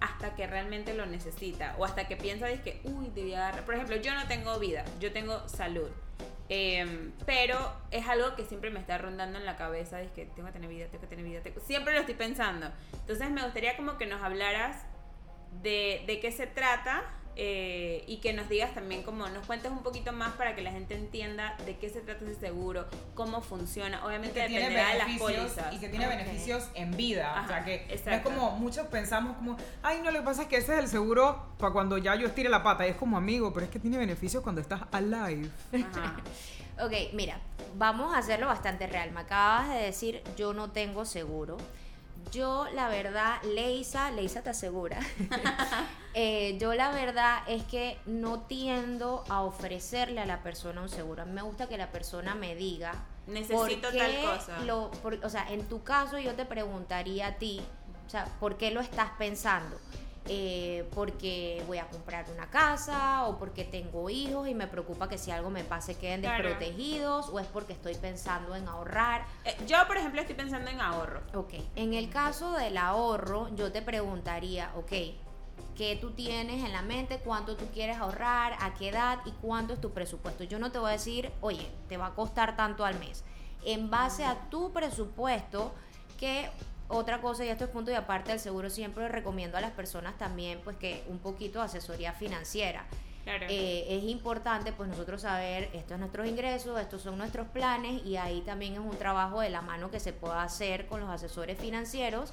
hasta 0.00 0.34
que 0.34 0.46
realmente 0.46 0.94
lo 0.94 1.06
necesita. 1.06 1.74
O 1.78 1.84
hasta 1.84 2.06
que 2.08 2.16
piensa, 2.16 2.46
que, 2.62 2.80
uy, 2.84 3.10
debía 3.14 3.38
agarrar. 3.48 3.64
Por 3.64 3.74
ejemplo, 3.74 3.96
yo 3.96 4.14
no 4.14 4.26
tengo 4.28 4.58
vida, 4.58 4.84
yo 4.98 5.12
tengo 5.12 5.46
salud. 5.48 5.88
Em, 6.48 7.12
pero 7.26 7.56
es 7.92 8.06
algo 8.08 8.34
que 8.34 8.44
siempre 8.44 8.70
me 8.70 8.80
está 8.80 8.98
rondando 8.98 9.38
en 9.38 9.46
la 9.46 9.56
cabeza, 9.56 10.00
es 10.02 10.10
que 10.10 10.26
tengo 10.26 10.48
que 10.48 10.52
tener 10.54 10.68
vida, 10.68 10.86
tengo 10.88 11.00
que 11.02 11.06
tener 11.06 11.24
vida, 11.24 11.40
tengo- 11.42 11.60
siempre 11.60 11.94
lo 11.94 12.00
estoy 12.00 12.16
pensando. 12.16 12.72
Entonces 12.92 13.30
me 13.30 13.42
gustaría 13.44 13.76
como 13.76 13.98
que 13.98 14.06
nos 14.06 14.20
hablaras 14.22 14.76
de, 15.62 16.02
de 16.08 16.18
qué 16.18 16.32
se 16.32 16.46
trata 16.48 17.04
eh, 17.42 18.04
y 18.06 18.18
que 18.18 18.34
nos 18.34 18.50
digas 18.50 18.74
también 18.74 19.02
como 19.02 19.26
nos 19.30 19.46
cuentes 19.46 19.72
un 19.72 19.82
poquito 19.82 20.12
más 20.12 20.34
para 20.34 20.54
que 20.54 20.60
la 20.60 20.72
gente 20.72 20.94
entienda 20.94 21.56
de 21.64 21.78
qué 21.78 21.88
se 21.88 22.02
trata 22.02 22.22
ese 22.26 22.38
seguro, 22.38 22.84
cómo 23.14 23.40
funciona, 23.40 24.04
obviamente 24.04 24.40
dependerá 24.40 24.92
de 24.92 24.98
las 24.98 25.18
pólizas. 25.18 25.72
y 25.72 25.78
que 25.78 25.88
tiene 25.88 26.06
beneficios 26.06 26.68
en 26.74 26.94
vida. 26.94 27.40
o 27.42 27.48
sea 27.48 27.64
que 27.64 27.98
no 28.04 28.12
es 28.12 28.20
como 28.20 28.50
muchos 28.58 28.86
pensamos 28.88 29.38
como, 29.38 29.56
ay 29.82 30.02
no, 30.04 30.10
lo 30.10 30.18
que 30.18 30.24
pasa 30.26 30.42
es 30.42 30.48
que 30.48 30.58
ese 30.58 30.74
es 30.74 30.80
el 30.80 30.88
seguro 30.88 31.54
para 31.56 31.72
cuando 31.72 31.96
ya 31.96 32.14
yo 32.14 32.26
estire 32.26 32.50
la 32.50 32.62
pata. 32.62 32.86
Y 32.86 32.90
es 32.90 32.96
como 32.96 33.16
amigo, 33.16 33.54
pero 33.54 33.64
es 33.64 33.72
que 33.72 33.78
tiene 33.78 33.96
beneficios 33.96 34.42
cuando 34.42 34.60
estás 34.60 34.82
alive. 34.92 35.48
Ajá. 35.72 36.16
Ok, 36.82 36.92
mira, 37.12 37.38
vamos 37.76 38.14
a 38.14 38.18
hacerlo 38.18 38.46
bastante 38.46 38.86
real. 38.86 39.10
Me 39.10 39.20
acabas 39.20 39.68
de 39.68 39.76
decir, 39.76 40.22
yo 40.34 40.54
no 40.54 40.70
tengo 40.70 41.04
seguro. 41.04 41.58
Yo, 42.32 42.66
la 42.74 42.88
verdad, 42.88 43.42
Leisa, 43.42 44.10
Leisa 44.10 44.42
te 44.42 44.50
asegura. 44.50 44.98
Eh, 46.12 46.58
yo, 46.60 46.74
la 46.74 46.90
verdad, 46.90 47.38
es 47.46 47.62
que 47.62 47.96
no 48.04 48.40
tiendo 48.40 49.22
a 49.28 49.42
ofrecerle 49.42 50.20
a 50.20 50.26
la 50.26 50.42
persona 50.42 50.82
un 50.82 50.88
seguro. 50.88 51.22
A 51.22 51.24
mí 51.24 51.30
me 51.30 51.42
gusta 51.42 51.68
que 51.68 51.78
la 51.78 51.92
persona 51.92 52.34
me 52.34 52.56
diga. 52.56 52.94
Necesito 53.28 53.56
¿por 53.58 53.92
qué 53.92 53.98
tal 53.98 54.38
cosa. 54.38 54.58
Lo, 54.64 54.90
por- 54.90 55.24
o 55.24 55.28
sea, 55.30 55.48
en 55.52 55.64
tu 55.68 55.84
caso, 55.84 56.18
yo 56.18 56.34
te 56.34 56.44
preguntaría 56.46 57.28
a 57.28 57.34
ti, 57.36 57.60
o 58.08 58.10
sea, 58.10 58.24
¿por 58.40 58.56
qué 58.56 58.72
lo 58.72 58.80
estás 58.80 59.10
pensando? 59.18 59.78
Eh, 60.28 60.88
porque 60.94 61.64
voy 61.66 61.78
a 61.78 61.88
comprar 61.88 62.26
una 62.32 62.46
casa 62.50 63.26
o 63.26 63.38
porque 63.38 63.64
tengo 63.64 64.10
hijos 64.10 64.46
y 64.48 64.54
me 64.54 64.66
preocupa 64.66 65.08
que 65.08 65.16
si 65.18 65.30
algo 65.30 65.50
me 65.50 65.64
pase 65.64 65.96
queden 65.96 66.20
Claro. 66.20 66.44
desprotegidos 66.44 67.30
o 67.30 67.40
es 67.40 67.46
porque 67.46 67.72
estoy 67.72 67.94
pensando 67.94 68.54
en 68.54 68.68
ahorrar. 68.68 69.24
Eh, 69.44 69.56
yo, 69.66 69.78
por 69.86 69.96
ejemplo, 69.96 70.20
estoy 70.20 70.36
pensando 70.36 70.70
en 70.70 70.80
ahorro. 70.80 71.22
Ok, 71.34 71.54
en 71.74 71.94
el 71.94 72.10
caso 72.10 72.52
del 72.52 72.76
ahorro, 72.76 73.48
yo 73.56 73.72
te 73.72 73.80
preguntaría, 73.82 74.70
ok, 74.76 74.92
¿qué 75.74 75.96
tú 76.00 76.10
tienes 76.12 76.62
en 76.64 76.72
la 76.72 76.82
mente? 76.82 77.18
¿Cuánto 77.24 77.56
tú 77.56 77.64
quieres 77.72 77.96
ahorrar? 77.96 78.54
¿A 78.60 78.74
qué 78.74 78.90
edad? 78.90 79.18
¿Y 79.24 79.30
cuánto 79.40 79.72
es 79.74 79.80
tu 79.80 79.90
presupuesto? 79.90 80.44
Yo 80.44 80.58
no 80.58 80.70
te 80.70 80.78
voy 80.78 80.90
a 80.90 80.92
decir, 80.92 81.32
oye, 81.40 81.66
te 81.88 81.96
va 81.96 82.08
a 82.08 82.14
costar 82.14 82.56
tanto 82.56 82.84
al 82.84 82.98
mes. 82.98 83.24
En 83.64 83.90
base 83.90 84.24
a 84.24 84.48
tu 84.50 84.70
presupuesto, 84.72 85.72
que 86.18 86.50
otra 86.90 87.20
cosa, 87.20 87.44
y 87.44 87.48
esto 87.48 87.64
es 87.64 87.70
punto 87.70 87.90
y 87.90 87.94
aparte 87.94 88.30
del 88.32 88.40
seguro, 88.40 88.68
siempre 88.68 89.08
recomiendo 89.08 89.56
a 89.56 89.60
las 89.60 89.70
personas 89.70 90.18
también, 90.18 90.60
pues 90.62 90.76
que 90.76 91.04
un 91.08 91.18
poquito 91.18 91.60
de 91.60 91.66
asesoría 91.66 92.12
financiera. 92.12 92.84
Claro. 93.24 93.46
Eh, 93.48 93.84
es 93.88 94.04
importante 94.04 94.72
pues 94.72 94.88
nosotros 94.88 95.20
saber 95.22 95.64
estos 95.74 95.90
son 95.90 96.00
nuestros 96.00 96.26
ingresos, 96.26 96.80
estos 96.80 97.02
son 97.02 97.18
nuestros 97.18 97.46
planes 97.48 98.04
y 98.04 98.16
ahí 98.16 98.40
también 98.40 98.72
es 98.72 98.78
un 98.78 98.96
trabajo 98.96 99.40
de 99.40 99.50
la 99.50 99.60
mano 99.60 99.90
que 99.90 100.00
se 100.00 100.14
pueda 100.14 100.42
hacer 100.42 100.86
con 100.86 101.00
los 101.00 101.10
asesores 101.10 101.58
financieros 101.58 102.32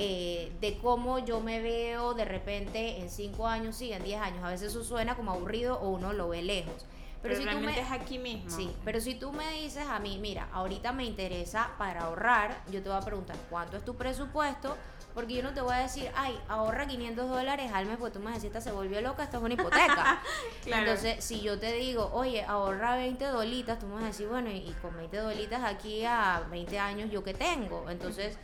eh, 0.00 0.52
de 0.60 0.78
cómo 0.78 1.18
yo 1.18 1.40
me 1.40 1.60
veo 1.60 2.14
de 2.14 2.24
repente 2.24 3.00
en 3.00 3.10
5 3.10 3.48
años, 3.48 3.74
sí, 3.74 3.92
en 3.92 4.04
10 4.04 4.20
años. 4.20 4.44
A 4.44 4.50
veces 4.50 4.70
eso 4.70 4.84
suena 4.84 5.16
como 5.16 5.32
aburrido 5.32 5.80
o 5.80 5.88
uno 5.88 6.12
lo 6.12 6.28
ve 6.28 6.40
lejos. 6.42 6.86
Pero 7.22 7.34
Pero, 7.34 7.36
si 7.36 7.40
tú 7.42 7.50
realmente 7.50 7.80
me, 7.80 7.86
es 7.86 7.92
aquí 7.92 8.18
mismo. 8.18 8.50
Sí, 8.50 8.74
pero 8.84 9.00
si 9.00 9.14
tú 9.14 9.32
me 9.32 9.50
dices 9.52 9.86
a 9.88 9.98
mí, 9.98 10.18
mira, 10.20 10.48
ahorita 10.52 10.92
me 10.92 11.04
interesa 11.04 11.70
para 11.78 12.02
ahorrar, 12.02 12.62
yo 12.70 12.82
te 12.82 12.88
voy 12.88 12.98
a 12.98 13.02
preguntar 13.02 13.36
cuánto 13.50 13.76
es 13.76 13.84
tu 13.84 13.96
presupuesto, 13.96 14.76
porque 15.14 15.34
yo 15.34 15.42
no 15.42 15.52
te 15.52 15.60
voy 15.60 15.74
a 15.74 15.78
decir, 15.78 16.08
ay, 16.14 16.38
ahorra 16.48 16.86
500 16.86 17.28
dólares 17.28 17.72
al 17.74 17.86
mes, 17.86 17.96
porque 17.98 18.18
tú 18.18 18.24
me 18.24 18.30
decís, 18.30 18.44
"Esta 18.44 18.60
se 18.60 18.70
volvió 18.70 19.00
loca, 19.00 19.24
esto 19.24 19.38
es 19.38 19.42
una 19.42 19.54
hipoteca. 19.54 20.22
Claro. 20.64 20.82
Entonces, 20.82 21.24
si 21.24 21.40
yo 21.40 21.58
te 21.58 21.72
digo, 21.72 22.10
oye, 22.12 22.44
ahorra 22.44 22.94
20 22.96 23.24
dolitas, 23.24 23.78
tú 23.78 23.86
me 23.86 23.94
vas 23.94 24.04
a 24.04 24.06
decir, 24.08 24.28
bueno, 24.28 24.50
y, 24.50 24.58
y 24.58 24.76
con 24.82 24.94
20 24.96 25.16
dolitas 25.16 25.64
aquí 25.64 26.04
a 26.04 26.46
20 26.50 26.78
años, 26.78 27.10
¿yo 27.10 27.24
qué 27.24 27.32
tengo? 27.34 27.88
Entonces, 27.90 28.38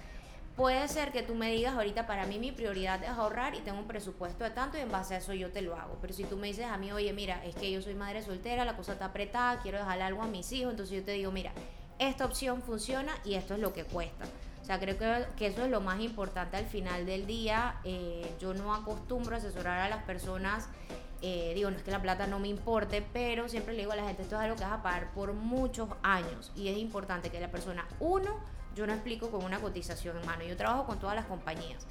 puede 0.57 0.87
ser 0.89 1.13
que 1.13 1.23
tú 1.23 1.35
me 1.35 1.51
digas 1.51 1.75
ahorita, 1.75 2.07
para 2.07 2.27
mí 2.27 2.39
mi 2.39 2.53
prioridad 2.53 3.03
es 3.03 3.11
ahorrar 3.11 3.55
y 3.55 3.61
tengo 3.61 3.79
un 3.79 3.87
presupuesto 3.87 4.45
de 4.45 4.51
tanto 4.51 4.79
y 4.79 4.81
en 4.81 4.91
base 4.91 5.15
a 5.15 5.19
eso 5.19 5.33
yo 5.35 5.51
te 5.51 5.63
lo 5.63 5.77
hago. 5.77 5.99
Pero 6.01 6.13
si 6.13 6.25
tú 6.25 6.37
me 6.37 6.47
dices 6.47 6.67
a 6.67 6.77
mí, 6.77 6.93
oye, 6.93 7.13
mira, 7.13 7.45
es 7.45 7.55
que 7.55 7.71
yo 7.71 7.83
soy 7.83 7.95
madre 7.95 8.23
soltera, 8.23 8.65
la 8.65 8.77
cosa 8.77 8.93
está 8.93 9.07
apretada, 9.07 9.61
quiero 9.61 9.79
dejarle 9.79 10.05
algo 10.05 10.23
a 10.23 10.27
mis 10.27 10.51
hijos, 10.53 10.71
entonces 10.71 10.97
yo 10.97 11.05
te 11.05 11.13
digo, 11.13 11.33
mira, 11.33 11.53
esta 11.99 12.25
opción 12.25 12.63
funciona 12.63 13.13
y 13.25 13.35
esto 13.35 13.55
es 13.55 13.61
lo 13.61 13.73
que 13.73 13.85
cuesta. 13.85 14.25
O 14.63 14.67
sea, 14.67 14.81
creo 14.81 14.97
que, 14.97 15.27
que 15.37 15.49
eso 15.49 15.63
es 15.65 15.71
lo 15.71 15.83
más 15.83 16.01
importante 16.01 16.57
al 16.57 16.65
final 16.65 17.05
del 17.05 17.27
día. 17.27 17.81
Eh, 17.85 18.35
yo 18.41 18.55
no 18.55 18.75
acostumbro 18.75 19.35
a 19.35 19.39
asesorar 19.39 19.81
a 19.81 19.89
las 19.91 20.05
personas. 20.05 20.69
eh, 21.21 21.53
digo, 21.55 21.71
no 21.71 21.77
es 21.77 21.83
que 21.83 21.91
la 21.91 22.01
plata 22.01 22.27
no 22.27 22.39
me 22.39 22.49
importe, 22.49 23.05
pero 23.13 23.49
siempre 23.49 23.75
le 23.75 23.81
digo 23.81 23.93
a 23.93 23.97
la 23.97 24.07
gente, 24.07 24.23
esto 24.23 24.37
es 24.37 24.41
algo 24.43 24.57
que 24.57 24.63
vas 24.63 24.73
a 24.73 24.83
pagar 24.83 25.13
por 25.13 25.35
muchos 25.35 25.89
años. 26.03 26.51
Y 26.57 26.69
es 26.69 26.79
importante 26.79 27.31
que 27.31 27.41
la 27.41 27.51
persona, 27.51 27.87
uno, 28.01 28.41
yo 28.75 28.87
no 28.87 28.93
explico 28.93 29.31
con 29.31 29.45
una 29.45 29.61
cotización 29.61 30.17
en 30.19 30.27
mano. 30.27 30.45
Yo 30.45 30.57
trabajo 30.57 30.85
con 30.87 30.99
todas 30.99 31.17
las 31.17 31.27
compañías. 31.27 31.87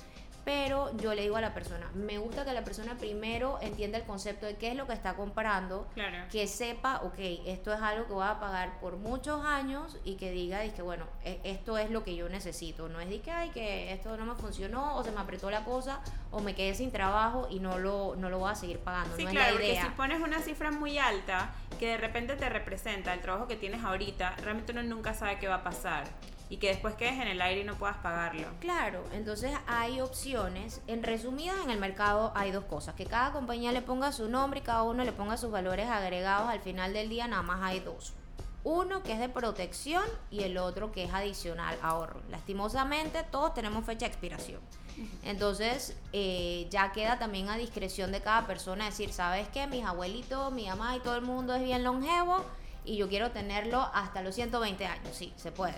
Pero 0.45 0.91
yo 0.97 1.13
le 1.13 1.21
digo 1.21 1.37
a 1.37 1.41
la 1.41 1.53
persona, 1.53 1.89
me 1.93 2.17
gusta 2.17 2.43
que 2.43 2.51
la 2.51 2.65
persona 2.65 2.97
primero 2.97 3.59
entienda 3.61 3.97
el 3.97 4.03
concepto 4.03 4.45
de 4.45 4.57
qué 4.57 4.71
es 4.71 4.75
lo 4.75 4.85
que 4.85 4.91
está 4.91 5.13
comprando, 5.15 5.87
Claro. 5.93 6.17
que 6.29 6.47
sepa, 6.47 6.97
ok, 7.03 7.17
esto 7.45 7.73
es 7.73 7.79
algo 7.81 8.07
que 8.07 8.11
voy 8.13 8.25
a 8.27 8.41
pagar 8.41 8.77
por 8.81 8.97
muchos 8.97 9.45
años 9.45 9.95
y 10.03 10.15
que 10.15 10.31
diga, 10.31 10.61
que 10.73 10.81
bueno, 10.81 11.05
e- 11.23 11.39
esto 11.45 11.77
es 11.77 11.89
lo 11.91 12.03
que 12.03 12.17
yo 12.17 12.27
necesito. 12.27 12.89
No 12.89 12.99
es 12.99 13.07
de 13.09 13.21
que, 13.21 13.31
ay, 13.31 13.51
que 13.51 13.93
esto 13.93 14.17
no 14.17 14.25
me 14.25 14.35
funcionó 14.35 14.97
o 14.97 15.03
se 15.05 15.11
me 15.13 15.21
apretó 15.21 15.49
la 15.49 15.63
cosa 15.63 16.01
o 16.29 16.41
me 16.41 16.53
quedé 16.55 16.75
sin 16.75 16.91
trabajo 16.91 17.47
y 17.49 17.61
no 17.61 17.79
lo, 17.79 18.17
no 18.17 18.29
lo 18.29 18.39
voy 18.39 18.51
a 18.51 18.55
seguir 18.55 18.79
pagando. 18.79 19.15
Sí, 19.15 19.23
no 19.23 19.31
claro, 19.31 19.45
es 19.47 19.53
la 19.53 19.59
porque 19.59 19.71
idea. 19.71 19.83
si 19.85 19.89
pones 19.91 20.19
una 20.21 20.41
cifra 20.41 20.71
muy 20.71 20.97
alta 20.97 21.53
que 21.79 21.87
de 21.87 21.97
repente 21.97 22.35
te 22.35 22.49
representa 22.49 23.13
el 23.13 23.21
trabajo 23.21 23.47
que 23.47 23.55
tienes 23.55 23.81
ahorita, 23.81 24.35
realmente 24.43 24.73
uno 24.73 24.83
nunca 24.83 25.13
sabe 25.13 25.39
qué 25.39 25.47
va 25.47 25.55
a 25.55 25.63
pasar 25.63 26.03
y 26.49 26.57
que 26.57 26.67
después 26.67 26.95
quedes 26.95 27.13
en 27.13 27.27
el 27.27 27.41
aire 27.41 27.61
y 27.61 27.63
no 27.63 27.75
puedas 27.75 27.97
pagarlo. 27.97 28.47
Claro, 28.59 29.03
entonces 29.13 29.51
hay 29.67 30.01
opciones. 30.01 30.81
En 30.87 31.03
resumidas, 31.03 31.57
en 31.63 31.69
el 31.69 31.79
mercado 31.79 32.31
hay 32.35 32.51
dos 32.51 32.65
cosas. 32.65 32.95
Que 32.95 33.05
cada 33.05 33.31
compañía 33.31 33.71
le 33.71 33.81
ponga 33.81 34.11
su 34.11 34.29
nombre 34.29 34.59
y 34.59 34.63
cada 34.63 34.83
uno 34.83 35.03
le 35.03 35.11
ponga 35.11 35.37
sus 35.37 35.51
valores 35.51 35.87
agregados. 35.89 36.49
Al 36.49 36.59
final 36.59 36.93
del 36.93 37.09
día 37.09 37.27
nada 37.27 37.41
más 37.41 37.61
hay 37.63 37.79
dos. 37.79 38.13
Uno 38.63 39.03
que 39.03 39.11
es 39.13 39.19
de 39.19 39.27
protección 39.27 40.03
y 40.31 40.43
el 40.43 40.57
otro 40.57 40.91
que 40.91 41.03
es 41.03 41.13
adicional 41.13 41.77
ahorro. 41.81 42.21
Lastimosamente 42.29 43.23
todos 43.23 43.53
tenemos 43.53 43.85
fecha 43.85 44.05
de 44.05 44.11
expiración. 44.11 44.61
Entonces 45.23 45.97
eh, 46.13 46.67
ya 46.69 46.91
queda 46.91 47.19
también 47.19 47.49
a 47.49 47.57
discreción 47.57 48.11
de 48.11 48.21
cada 48.21 48.47
persona 48.47 48.85
decir, 48.85 49.11
¿sabes 49.11 49.47
qué? 49.49 49.67
Mis 49.67 49.83
abuelitos, 49.83 50.51
mi 50.53 50.67
mamá 50.67 50.95
y 50.95 50.99
todo 50.99 51.15
el 51.15 51.23
mundo 51.23 51.55
es 51.55 51.63
bien 51.63 51.83
longevo 51.83 52.43
y 52.85 52.97
yo 52.97 53.09
quiero 53.09 53.31
tenerlo 53.31 53.89
hasta 53.93 54.21
los 54.21 54.35
120 54.35 54.85
años. 54.85 55.15
Sí, 55.15 55.33
se 55.35 55.51
puede. 55.51 55.75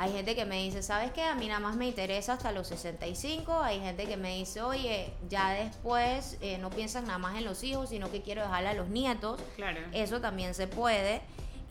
Hay 0.00 0.12
gente 0.12 0.34
que 0.34 0.46
me 0.46 0.62
dice, 0.62 0.82
¿sabes 0.82 1.10
qué? 1.10 1.24
A 1.24 1.34
mí 1.34 1.46
nada 1.46 1.60
más 1.60 1.76
me 1.76 1.86
interesa 1.86 2.32
hasta 2.32 2.52
los 2.52 2.68
65. 2.68 3.60
Hay 3.60 3.80
gente 3.80 4.06
que 4.06 4.16
me 4.16 4.34
dice, 4.36 4.62
oye, 4.62 5.12
ya 5.28 5.50
después 5.50 6.38
eh, 6.40 6.56
no 6.56 6.70
piensan 6.70 7.04
nada 7.04 7.18
más 7.18 7.36
en 7.36 7.44
los 7.44 7.62
hijos, 7.62 7.90
sino 7.90 8.10
que 8.10 8.22
quiero 8.22 8.40
dejarle 8.40 8.70
a 8.70 8.72
los 8.72 8.88
nietos. 8.88 9.38
Claro. 9.56 9.78
Eso 9.92 10.22
también 10.22 10.54
se 10.54 10.66
puede. 10.68 11.20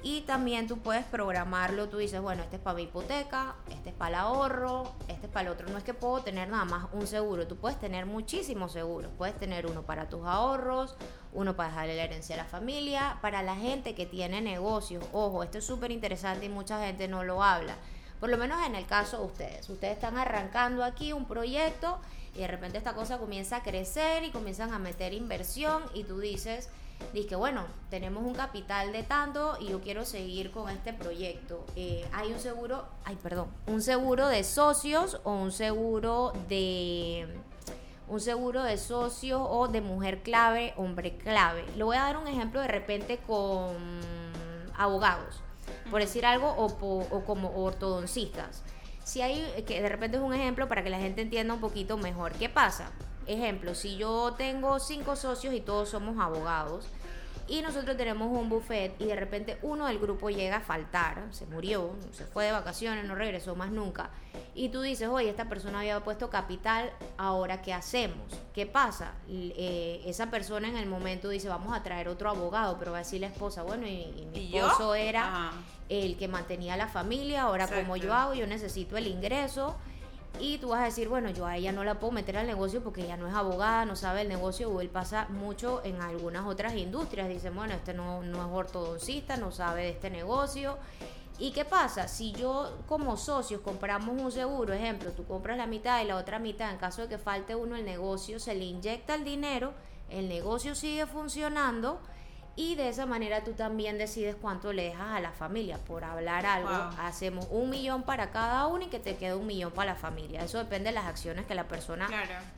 Y 0.03 0.21
también 0.21 0.67
tú 0.67 0.77
puedes 0.77 1.05
programarlo, 1.05 1.89
tú 1.89 1.97
dices, 1.97 2.21
bueno, 2.21 2.43
este 2.43 2.57
es 2.57 2.61
para 2.61 2.75
mi 2.75 2.83
hipoteca, 2.83 3.55
este 3.71 3.89
es 3.89 3.95
para 3.95 4.09
el 4.09 4.15
ahorro, 4.21 4.93
este 5.07 5.25
es 5.25 5.33
para 5.33 5.47
el 5.47 5.53
otro. 5.55 5.67
No 5.67 5.79
es 5.79 5.83
que 5.83 5.95
puedo 5.95 6.21
tener 6.21 6.49
nada 6.49 6.65
más 6.65 6.85
un 6.93 7.07
seguro, 7.07 7.47
tú 7.47 7.55
puedes 7.55 7.79
tener 7.79 8.05
muchísimos 8.05 8.73
seguros. 8.73 9.11
Puedes 9.17 9.39
tener 9.39 9.65
uno 9.65 9.81
para 9.81 10.07
tus 10.07 10.23
ahorros, 10.27 10.95
uno 11.33 11.55
para 11.55 11.69
dejarle 11.69 11.95
la 11.95 12.03
herencia 12.03 12.35
a 12.35 12.37
la 12.37 12.45
familia, 12.45 13.17
para 13.23 13.41
la 13.41 13.55
gente 13.55 13.95
que 13.95 14.05
tiene 14.05 14.39
negocios. 14.39 15.03
Ojo, 15.13 15.41
esto 15.41 15.57
es 15.57 15.65
súper 15.65 15.89
interesante 15.89 16.45
y 16.45 16.49
mucha 16.49 16.85
gente 16.85 17.07
no 17.07 17.23
lo 17.23 17.41
habla. 17.41 17.75
Por 18.19 18.29
lo 18.29 18.37
menos 18.37 18.65
en 18.65 18.75
el 18.75 18.85
caso 18.85 19.19
de 19.19 19.25
ustedes. 19.25 19.69
Ustedes 19.69 19.93
están 19.93 20.17
arrancando 20.17 20.83
aquí 20.83 21.13
un 21.13 21.25
proyecto 21.25 21.99
y 22.35 22.39
de 22.39 22.47
repente 22.47 22.77
esta 22.77 22.93
cosa 22.93 23.17
comienza 23.17 23.57
a 23.57 23.63
crecer 23.63 24.23
y 24.23 24.31
comienzan 24.31 24.73
a 24.73 24.79
meter 24.79 25.13
inversión 25.13 25.83
y 25.93 26.03
tú 26.03 26.19
dices, 26.19 26.69
dices 27.13 27.37
bueno, 27.37 27.65
tenemos 27.89 28.23
un 28.23 28.33
capital 28.33 28.91
de 28.91 29.03
tanto 29.03 29.57
y 29.59 29.69
yo 29.69 29.81
quiero 29.81 30.05
seguir 30.05 30.51
con 30.51 30.69
este 30.69 30.93
proyecto. 30.93 31.65
Eh, 31.75 32.05
hay 32.11 32.31
un 32.31 32.39
seguro, 32.39 32.85
ay, 33.05 33.17
perdón, 33.21 33.47
un 33.67 33.81
seguro 33.81 34.27
de 34.27 34.43
socios 34.43 35.19
o 35.23 35.31
un 35.31 35.51
seguro 35.51 36.33
de 36.49 37.27
un 38.09 38.19
seguro 38.19 38.63
de 38.63 38.77
socios 38.77 39.41
o 39.43 39.67
de 39.67 39.81
mujer 39.81 40.23
clave, 40.23 40.73
hombre 40.77 41.15
clave. 41.17 41.63
Le 41.77 41.83
voy 41.83 41.95
a 41.95 42.01
dar 42.01 42.17
un 42.17 42.27
ejemplo 42.27 42.59
de 42.59 42.67
repente 42.67 43.19
con 43.19 43.75
abogados, 44.75 45.41
por 45.89 46.01
decir 46.01 46.25
algo, 46.25 46.47
o, 46.49 46.65
o 46.65 47.25
como 47.25 47.63
ortodoncistas. 47.63 48.63
Si 49.03 49.21
hay, 49.21 49.63
que 49.65 49.81
de 49.81 49.89
repente 49.89 50.17
es 50.17 50.23
un 50.23 50.33
ejemplo 50.33 50.67
para 50.67 50.83
que 50.83 50.89
la 50.89 50.99
gente 50.99 51.21
entienda 51.21 51.53
un 51.53 51.59
poquito 51.59 51.97
mejor. 51.97 52.33
¿Qué 52.33 52.47
pasa? 52.47 52.91
Ejemplo, 53.25 53.75
si 53.75 53.97
yo 53.97 54.35
tengo 54.37 54.79
cinco 54.79 55.15
socios 55.15 55.53
y 55.53 55.61
todos 55.61 55.89
somos 55.89 56.19
abogados, 56.19 56.87
y 57.49 57.61
nosotros 57.63 57.97
tenemos 57.97 58.29
un 58.31 58.47
buffet 58.47 58.93
y 58.99 59.05
de 59.05 59.15
repente 59.15 59.57
uno 59.63 59.87
del 59.87 59.97
grupo 59.97 60.29
llega 60.29 60.57
a 60.57 60.61
faltar, 60.61 61.23
se 61.31 61.47
murió, 61.47 61.95
se 62.11 62.25
fue 62.25 62.45
de 62.45 62.51
vacaciones, 62.51 63.05
no 63.05 63.15
regresó 63.15 63.55
más 63.55 63.71
nunca, 63.71 64.11
y 64.53 64.69
tú 64.69 64.81
dices, 64.81 65.07
oye, 65.07 65.29
esta 65.29 65.49
persona 65.49 65.79
había 65.79 65.99
puesto 66.01 66.29
capital, 66.29 66.91
ahora 67.17 67.61
qué 67.61 67.73
hacemos? 67.73 68.17
¿Qué 68.53 68.67
pasa? 68.67 69.13
Eh, 69.27 70.01
esa 70.05 70.29
persona 70.29 70.67
en 70.67 70.77
el 70.77 70.85
momento 70.85 71.27
dice, 71.29 71.49
vamos 71.49 71.75
a 71.75 71.81
traer 71.81 72.07
otro 72.07 72.29
abogado, 72.29 72.77
pero 72.77 72.91
va 72.91 72.97
a 72.97 73.01
decir 73.01 73.21
la 73.21 73.27
esposa, 73.27 73.63
bueno, 73.63 73.87
y, 73.87 74.27
mi 74.31 74.55
esposo 74.55 74.93
era 74.93 75.51
el 75.89 76.17
que 76.17 76.27
mantenía 76.27 76.77
la 76.77 76.87
familia, 76.87 77.43
ahora 77.43 77.67
como 77.67 77.97
yo 77.97 78.13
hago, 78.13 78.35
yo 78.35 78.45
necesito 78.45 78.95
el 78.95 79.07
ingreso 79.07 79.75
y 80.37 80.57
tú 80.57 80.69
vas 80.69 80.81
a 80.81 80.85
decir, 80.85 81.09
bueno, 81.09 81.29
yo 81.31 81.45
a 81.45 81.57
ella 81.57 81.71
no 81.71 81.83
la 81.83 81.99
puedo 81.99 82.11
meter 82.11 82.37
al 82.37 82.47
negocio 82.47 82.81
porque 82.83 83.03
ella 83.03 83.17
no 83.17 83.27
es 83.27 83.33
abogada, 83.33 83.85
no 83.85 83.95
sabe 83.95 84.21
el 84.21 84.29
negocio, 84.29 84.69
o 84.69 84.79
él 84.81 84.89
pasa 84.89 85.27
mucho 85.29 85.81
en 85.83 86.01
algunas 86.01 86.45
otras 86.45 86.75
industrias. 86.75 87.27
Dicen, 87.27 87.55
bueno, 87.55 87.73
este 87.73 87.93
no, 87.93 88.21
no 88.21 88.37
es 88.37 88.51
ortodoncista, 88.51 89.37
no 89.37 89.51
sabe 89.51 89.83
de 89.83 89.89
este 89.89 90.09
negocio. 90.09 90.77
¿Y 91.39 91.51
qué 91.51 91.63
pasa? 91.63 92.07
Si 92.07 92.33
yo 92.33 92.77
como 92.87 93.15
socios 93.15 93.61
compramos 93.61 94.21
un 94.21 94.31
seguro, 94.31 94.73
ejemplo, 94.73 95.11
tú 95.11 95.25
compras 95.25 95.57
la 95.57 95.67
mitad 95.67 96.01
y 96.01 96.05
la 96.05 96.17
otra 96.17 96.37
mitad, 96.37 96.69
en 96.69 96.77
caso 96.77 97.01
de 97.01 97.07
que 97.07 97.17
falte 97.17 97.55
uno 97.55 97.75
el 97.77 97.85
negocio, 97.85 98.39
se 98.39 98.55
le 98.55 98.65
inyecta 98.65 99.15
el 99.15 99.23
dinero, 99.23 99.73
el 100.09 100.27
negocio 100.27 100.75
sigue 100.75 101.05
funcionando 101.05 102.01
y 102.59 102.75
de 102.75 102.89
esa 102.89 103.05
manera 103.05 103.41
tú 103.45 103.53
también 103.53 103.97
decides 103.97 104.35
cuánto 104.35 104.73
le 104.73 104.83
dejas 104.83 105.15
a 105.15 105.21
la 105.21 105.31
familia. 105.31 105.77
Por 105.77 106.03
hablar 106.03 106.45
algo, 106.45 106.69
hacemos 106.99 107.47
un 107.51 107.69
millón 107.69 108.03
para 108.03 108.31
cada 108.31 108.67
uno 108.67 108.83
y 108.83 108.87
que 108.87 108.99
te 108.99 109.15
quede 109.15 109.33
un 109.33 109.47
millón 109.47 109.71
para 109.71 109.93
la 109.93 109.95
familia. 109.97 110.43
Eso 110.43 110.57
depende 110.57 110.89
de 110.89 110.95
las 110.95 111.05
acciones 111.05 111.45
que 111.45 111.55
la 111.55 111.69
persona 111.69 112.09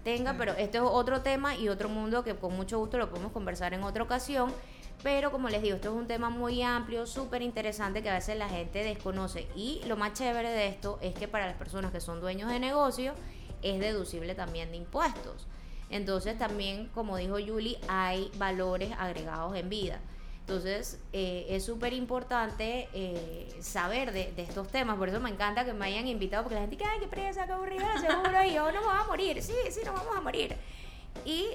tenga, 0.04 0.34
pero 0.40 0.54
este 0.54 0.80
es 0.80 0.84
otro 0.84 1.22
tema 1.22 1.56
y 1.56 1.70
otro 1.70 1.88
mundo 1.88 2.24
que 2.24 2.36
con 2.36 2.56
mucho 2.56 2.80
gusto 2.80 2.98
lo 2.98 3.12
podemos 3.12 3.32
conversar 3.32 3.76
en 3.76 3.84
otra 3.84 4.02
ocasión. 4.02 4.52
Pero 5.04 5.32
como 5.32 5.50
les 5.50 5.62
digo, 5.62 5.76
esto 5.76 5.90
es 5.90 5.96
un 5.96 6.08
tema 6.08 6.32
muy 6.32 6.64
amplio, 6.64 7.06
súper 7.06 7.44
interesante 7.44 8.02
que 8.02 8.10
a 8.10 8.16
veces 8.16 8.36
la 8.40 8.50
gente 8.50 8.84
desconoce. 8.84 9.48
Y 9.56 9.84
lo 9.86 9.98
más 9.98 10.14
chévere 10.14 10.50
de 10.50 10.68
esto 10.68 10.98
es 11.04 11.14
que 11.14 11.28
para 11.28 11.46
las 11.46 11.58
personas 11.58 11.92
que 11.92 12.02
son 12.02 12.22
dueños 12.22 12.50
de 12.50 12.60
negocio 12.60 13.14
es 13.62 13.80
deducible 13.80 14.34
también 14.34 14.72
de 14.72 14.78
impuestos. 14.78 15.46
Entonces 15.92 16.38
también, 16.38 16.88
como 16.94 17.18
dijo 17.18 17.36
Julie, 17.46 17.78
hay 17.88 18.32
valores 18.38 18.92
agregados 18.98 19.56
en 19.56 19.70
vida. 19.70 20.00
Entonces 20.40 21.00
eh, 21.14 21.46
es 21.50 21.64
súper 21.64 21.94
importante 21.94 22.90
eh, 22.94 23.54
saber 23.62 24.12
de, 24.12 24.34
estos 24.38 24.70
temas, 24.70 24.98
por 24.98 25.10
eso 25.10 25.20
me 25.20 25.30
encanta 25.30 25.64
que 25.66 25.74
me 25.74 25.86
hayan 25.86 26.08
invitado, 26.08 26.44
porque 26.44 26.56
la 26.56 26.62
gente 26.62 26.78
dice, 26.78 26.90
ay, 26.90 27.00
qué 27.00 27.08
presa, 27.08 27.46
qué 27.46 27.52
aburrida, 27.52 27.88
seguro, 28.00 28.44
y 28.44 28.54
yo 28.54 28.72
no 28.72 28.82
vamos 28.82 29.06
a 29.06 29.08
morir, 29.08 29.44
sí, 29.44 29.54
sí, 29.70 29.82
nos 29.86 29.96
vamos 29.96 30.16
a 30.16 30.22
morir. 30.22 30.56
Y 31.26 31.50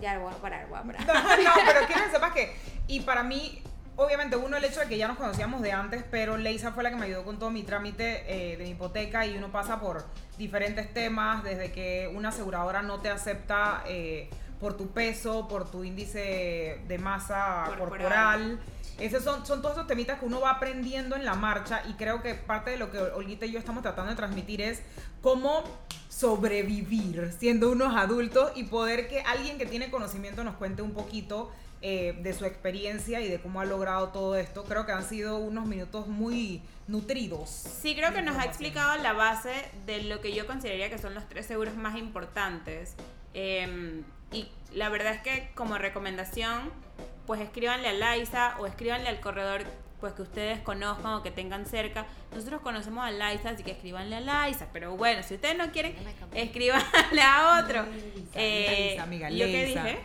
ya 0.00 0.18
voy 0.18 0.32
a 0.32 0.36
parar, 0.36 0.68
voy 0.68 0.78
a 0.78 0.82
parar. 0.82 1.06
No, 1.06 1.14
no, 1.14 1.52
pero 1.66 1.86
quiero 1.86 2.04
que 2.04 2.10
sepas 2.10 2.32
que, 2.32 2.56
y 2.88 3.00
para 3.00 3.22
mí, 3.22 3.62
obviamente 3.96 4.36
uno 4.36 4.56
el 4.56 4.64
hecho 4.64 4.80
de 4.80 4.86
que 4.86 4.98
ya 4.98 5.08
nos 5.08 5.16
conocíamos 5.16 5.62
de 5.62 5.72
antes, 5.72 6.04
pero 6.10 6.36
Leisa 6.36 6.72
fue 6.72 6.82
la 6.82 6.90
que 6.90 6.96
me 6.96 7.06
ayudó 7.06 7.24
con 7.24 7.38
todo 7.38 7.50
mi 7.50 7.62
trámite 7.62 8.24
eh, 8.26 8.56
de 8.56 8.64
mi 8.64 8.70
hipoteca 8.70 9.26
y 9.26 9.36
uno 9.36 9.50
pasa 9.52 9.80
por 9.80 10.04
diferentes 10.38 10.92
temas, 10.92 11.44
desde 11.44 11.72
que 11.72 12.10
una 12.14 12.30
aseguradora 12.30 12.82
no 12.82 13.00
te 13.00 13.10
acepta 13.10 13.82
eh, 13.86 14.28
por 14.58 14.76
tu 14.76 14.88
peso, 14.88 15.46
por 15.48 15.70
tu 15.70 15.84
índice 15.84 16.80
de 16.86 16.98
masa 16.98 17.70
corporal. 17.78 18.60
Esos 18.98 19.24
son, 19.24 19.44
son 19.44 19.60
todos 19.60 19.74
esos 19.74 19.88
temitas 19.88 20.20
que 20.20 20.24
uno 20.24 20.40
va 20.40 20.52
aprendiendo 20.52 21.16
en 21.16 21.24
la 21.24 21.34
marcha 21.34 21.82
y 21.88 21.94
creo 21.94 22.22
que 22.22 22.34
parte 22.34 22.70
de 22.70 22.76
lo 22.76 22.92
que 22.92 22.98
Olguita 22.98 23.44
y 23.44 23.50
yo 23.50 23.58
estamos 23.58 23.82
tratando 23.82 24.10
de 24.10 24.16
transmitir 24.16 24.62
es 24.62 24.82
cómo 25.20 25.64
sobrevivir 26.08 27.32
siendo 27.36 27.72
unos 27.72 27.96
adultos 27.96 28.52
y 28.54 28.64
poder 28.64 29.08
que 29.08 29.20
alguien 29.22 29.58
que 29.58 29.66
tiene 29.66 29.90
conocimiento 29.90 30.44
nos 30.44 30.54
cuente 30.54 30.80
un 30.80 30.92
poquito 30.92 31.50
eh, 31.86 32.14
de 32.18 32.32
su 32.32 32.46
experiencia 32.46 33.20
y 33.20 33.28
de 33.28 33.38
cómo 33.38 33.60
ha 33.60 33.66
logrado 33.66 34.08
todo 34.08 34.36
esto. 34.36 34.64
Creo 34.64 34.86
que 34.86 34.92
han 34.92 35.04
sido 35.04 35.36
unos 35.36 35.66
minutos 35.66 36.06
muy 36.06 36.62
nutridos. 36.86 37.50
Sí, 37.50 37.94
creo 37.94 38.14
que 38.14 38.22
nos 38.22 38.38
ha 38.38 38.46
explicado 38.46 38.96
la 39.02 39.12
base 39.12 39.52
de 39.84 40.02
lo 40.04 40.22
que 40.22 40.32
yo 40.32 40.46
consideraría 40.46 40.88
que 40.88 40.96
son 40.96 41.12
los 41.12 41.28
tres 41.28 41.44
seguros 41.44 41.76
más 41.76 41.98
importantes. 41.98 42.94
Em, 43.34 44.02
y 44.32 44.48
la 44.72 44.88
verdad 44.88 45.12
es 45.12 45.20
que 45.20 45.50
como 45.54 45.76
recomendación, 45.76 46.72
pues 47.26 47.42
escríbanle 47.42 47.88
a 47.88 47.92
Laisa 47.92 48.56
o 48.60 48.66
escríbanle 48.66 49.10
al 49.10 49.20
corredor 49.20 49.64
pues 50.00 50.14
que 50.14 50.22
ustedes 50.22 50.60
conozcan 50.60 51.12
o 51.12 51.22
que 51.22 51.32
tengan 51.32 51.66
cerca. 51.66 52.06
Nosotros 52.34 52.62
conocemos 52.62 53.04
a 53.04 53.10
Laisa, 53.10 53.50
así 53.50 53.62
que 53.62 53.72
escríbanle 53.72 54.16
a 54.16 54.20
Laisa. 54.20 54.68
Pero 54.72 54.96
bueno, 54.96 55.22
si 55.22 55.34
ustedes 55.34 55.58
no 55.58 55.70
quieren, 55.70 55.94
escríbanle 56.32 57.20
a 57.22 57.62
otro. 57.62 57.84
Eh, 58.34 58.98
amiga, 58.98 59.28
¿Yo 59.28 59.44
qué 59.44 59.66
dije? 59.66 59.98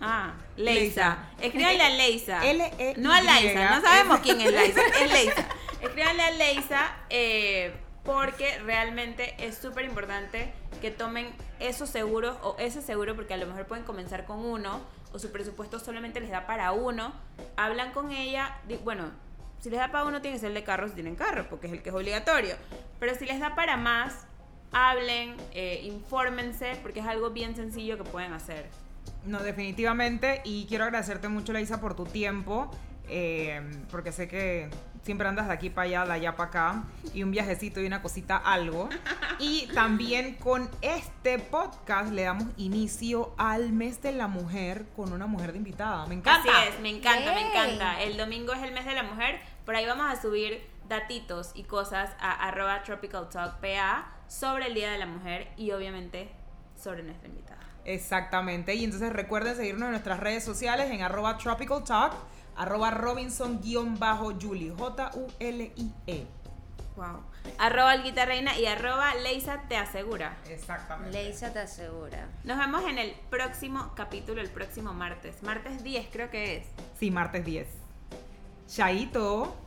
Ah, 0.00 0.34
Leisa. 0.56 1.18
Escríbanle 1.40 1.82
a 1.82 1.90
Leisa. 1.90 2.44
L 2.44 2.72
-E 2.78 2.96
no 2.96 3.12
a 3.12 3.20
Leisa, 3.20 3.76
no 3.76 3.80
sabemos 3.80 4.20
quién 4.20 4.40
es 4.40 4.52
Leisa, 4.52 4.80
es 5.02 5.12
Leisa. 5.12 5.46
Escríbanle 5.80 6.22
a 6.22 6.30
Leisa 6.30 6.96
eh, 7.10 7.74
porque 8.04 8.58
realmente 8.60 9.34
es 9.38 9.56
súper 9.56 9.84
importante 9.84 10.52
que 10.80 10.90
tomen 10.90 11.34
esos 11.60 11.88
seguros 11.88 12.36
o 12.42 12.56
ese 12.58 12.82
seguro 12.82 13.14
porque 13.14 13.34
a 13.34 13.36
lo 13.36 13.46
mejor 13.46 13.66
pueden 13.66 13.84
comenzar 13.84 14.26
con 14.26 14.44
uno 14.44 14.80
o 15.12 15.18
su 15.18 15.30
presupuesto 15.30 15.78
solamente 15.78 16.20
les 16.20 16.30
da 16.30 16.46
para 16.46 16.72
uno. 16.72 17.12
Hablan 17.56 17.92
con 17.92 18.12
ella, 18.12 18.58
bueno, 18.82 19.10
si 19.60 19.70
les 19.70 19.78
da 19.78 19.90
para 19.90 20.04
uno 20.04 20.20
tiene 20.20 20.36
que 20.36 20.40
ser 20.40 20.48
el 20.48 20.54
de 20.54 20.64
carro 20.64 20.88
si 20.88 20.94
tienen 20.94 21.16
carro 21.16 21.46
porque 21.48 21.68
es 21.68 21.72
el 21.72 21.82
que 21.82 21.88
es 21.88 21.94
obligatorio. 21.94 22.56
Pero 23.00 23.14
si 23.14 23.24
les 23.24 23.40
da 23.40 23.54
para 23.54 23.76
más, 23.76 24.26
hablen, 24.72 25.36
eh, 25.52 25.80
infórmense 25.84 26.78
porque 26.82 27.00
es 27.00 27.06
algo 27.06 27.30
bien 27.30 27.54
sencillo 27.54 27.96
que 27.96 28.04
pueden 28.04 28.32
hacer. 28.32 28.66
No, 29.26 29.42
definitivamente. 29.42 30.40
Y 30.44 30.66
quiero 30.66 30.84
agradecerte 30.84 31.28
mucho, 31.28 31.52
Leisa, 31.52 31.80
por 31.80 31.94
tu 31.94 32.04
tiempo. 32.04 32.70
Eh, 33.08 33.60
porque 33.90 34.12
sé 34.12 34.28
que 34.28 34.70
siempre 35.02 35.28
andas 35.28 35.46
de 35.46 35.52
aquí 35.52 35.70
para 35.70 35.86
allá, 35.86 36.04
de 36.06 36.12
allá 36.12 36.36
para 36.36 36.48
acá, 36.48 36.84
y 37.12 37.22
un 37.22 37.30
viajecito 37.30 37.80
y 37.80 37.86
una 37.86 38.02
cosita, 38.02 38.36
algo. 38.38 38.88
Y 39.38 39.66
también 39.74 40.36
con 40.36 40.70
este 40.80 41.38
podcast 41.38 42.12
le 42.12 42.22
damos 42.22 42.46
inicio 42.56 43.34
al 43.36 43.72
mes 43.72 44.00
de 44.00 44.12
la 44.12 44.28
mujer 44.28 44.86
con 44.96 45.12
una 45.12 45.26
mujer 45.26 45.52
de 45.52 45.58
invitada. 45.58 46.06
Me 46.06 46.14
encanta. 46.14 46.50
Así 46.50 46.68
es, 46.68 46.80
me 46.80 46.90
encanta, 46.90 47.34
me 47.34 47.48
encanta. 47.48 48.00
El 48.00 48.16
domingo 48.16 48.52
es 48.52 48.62
el 48.62 48.72
mes 48.72 48.86
de 48.86 48.94
la 48.94 49.02
mujer, 49.02 49.40
por 49.66 49.76
ahí 49.76 49.84
vamos 49.86 50.06
a 50.10 50.20
subir 50.20 50.66
datitos 50.88 51.52
y 51.54 51.64
cosas 51.64 52.10
a 52.20 52.48
arroba 52.48 52.82
tropical 52.82 53.28
talk 53.28 53.60
PA 53.60 54.12
sobre 54.28 54.68
el 54.68 54.74
Día 54.74 54.90
de 54.92 54.98
la 54.98 55.06
Mujer 55.06 55.48
y 55.56 55.72
obviamente 55.72 56.30
sobre 56.76 57.02
nuestra 57.02 57.28
invitada. 57.28 57.63
Exactamente. 57.84 58.74
Y 58.74 58.84
entonces 58.84 59.12
recuerden 59.12 59.56
seguirnos 59.56 59.86
en 59.86 59.90
nuestras 59.92 60.20
redes 60.20 60.44
sociales 60.44 60.90
en 60.90 61.02
arroba 61.02 61.36
Tropical 61.38 61.84
Talk 61.84 62.14
arroba 62.56 62.90
Robinson-Julie, 62.90 64.74
J-U-L-I-E. 64.76 66.26
Wow. 66.96 67.22
Arroba 67.58 67.94
el 67.94 68.04
guitarreina 68.04 68.56
y 68.56 68.66
arroba 68.66 69.14
Leisa 69.16 69.62
te 69.68 69.76
asegura. 69.76 70.36
Exactamente. 70.48 71.10
Leisa 71.10 71.52
te 71.52 71.58
asegura. 71.58 72.28
Nos 72.44 72.56
vemos 72.56 72.84
en 72.84 72.98
el 72.98 73.14
próximo 73.30 73.92
capítulo, 73.96 74.40
el 74.40 74.50
próximo 74.50 74.92
martes. 74.92 75.42
Martes 75.42 75.82
10 75.82 76.06
creo 76.12 76.30
que 76.30 76.58
es. 76.58 76.66
Sí, 76.98 77.10
martes 77.10 77.44
10. 77.44 77.66
Chaito. 78.68 79.63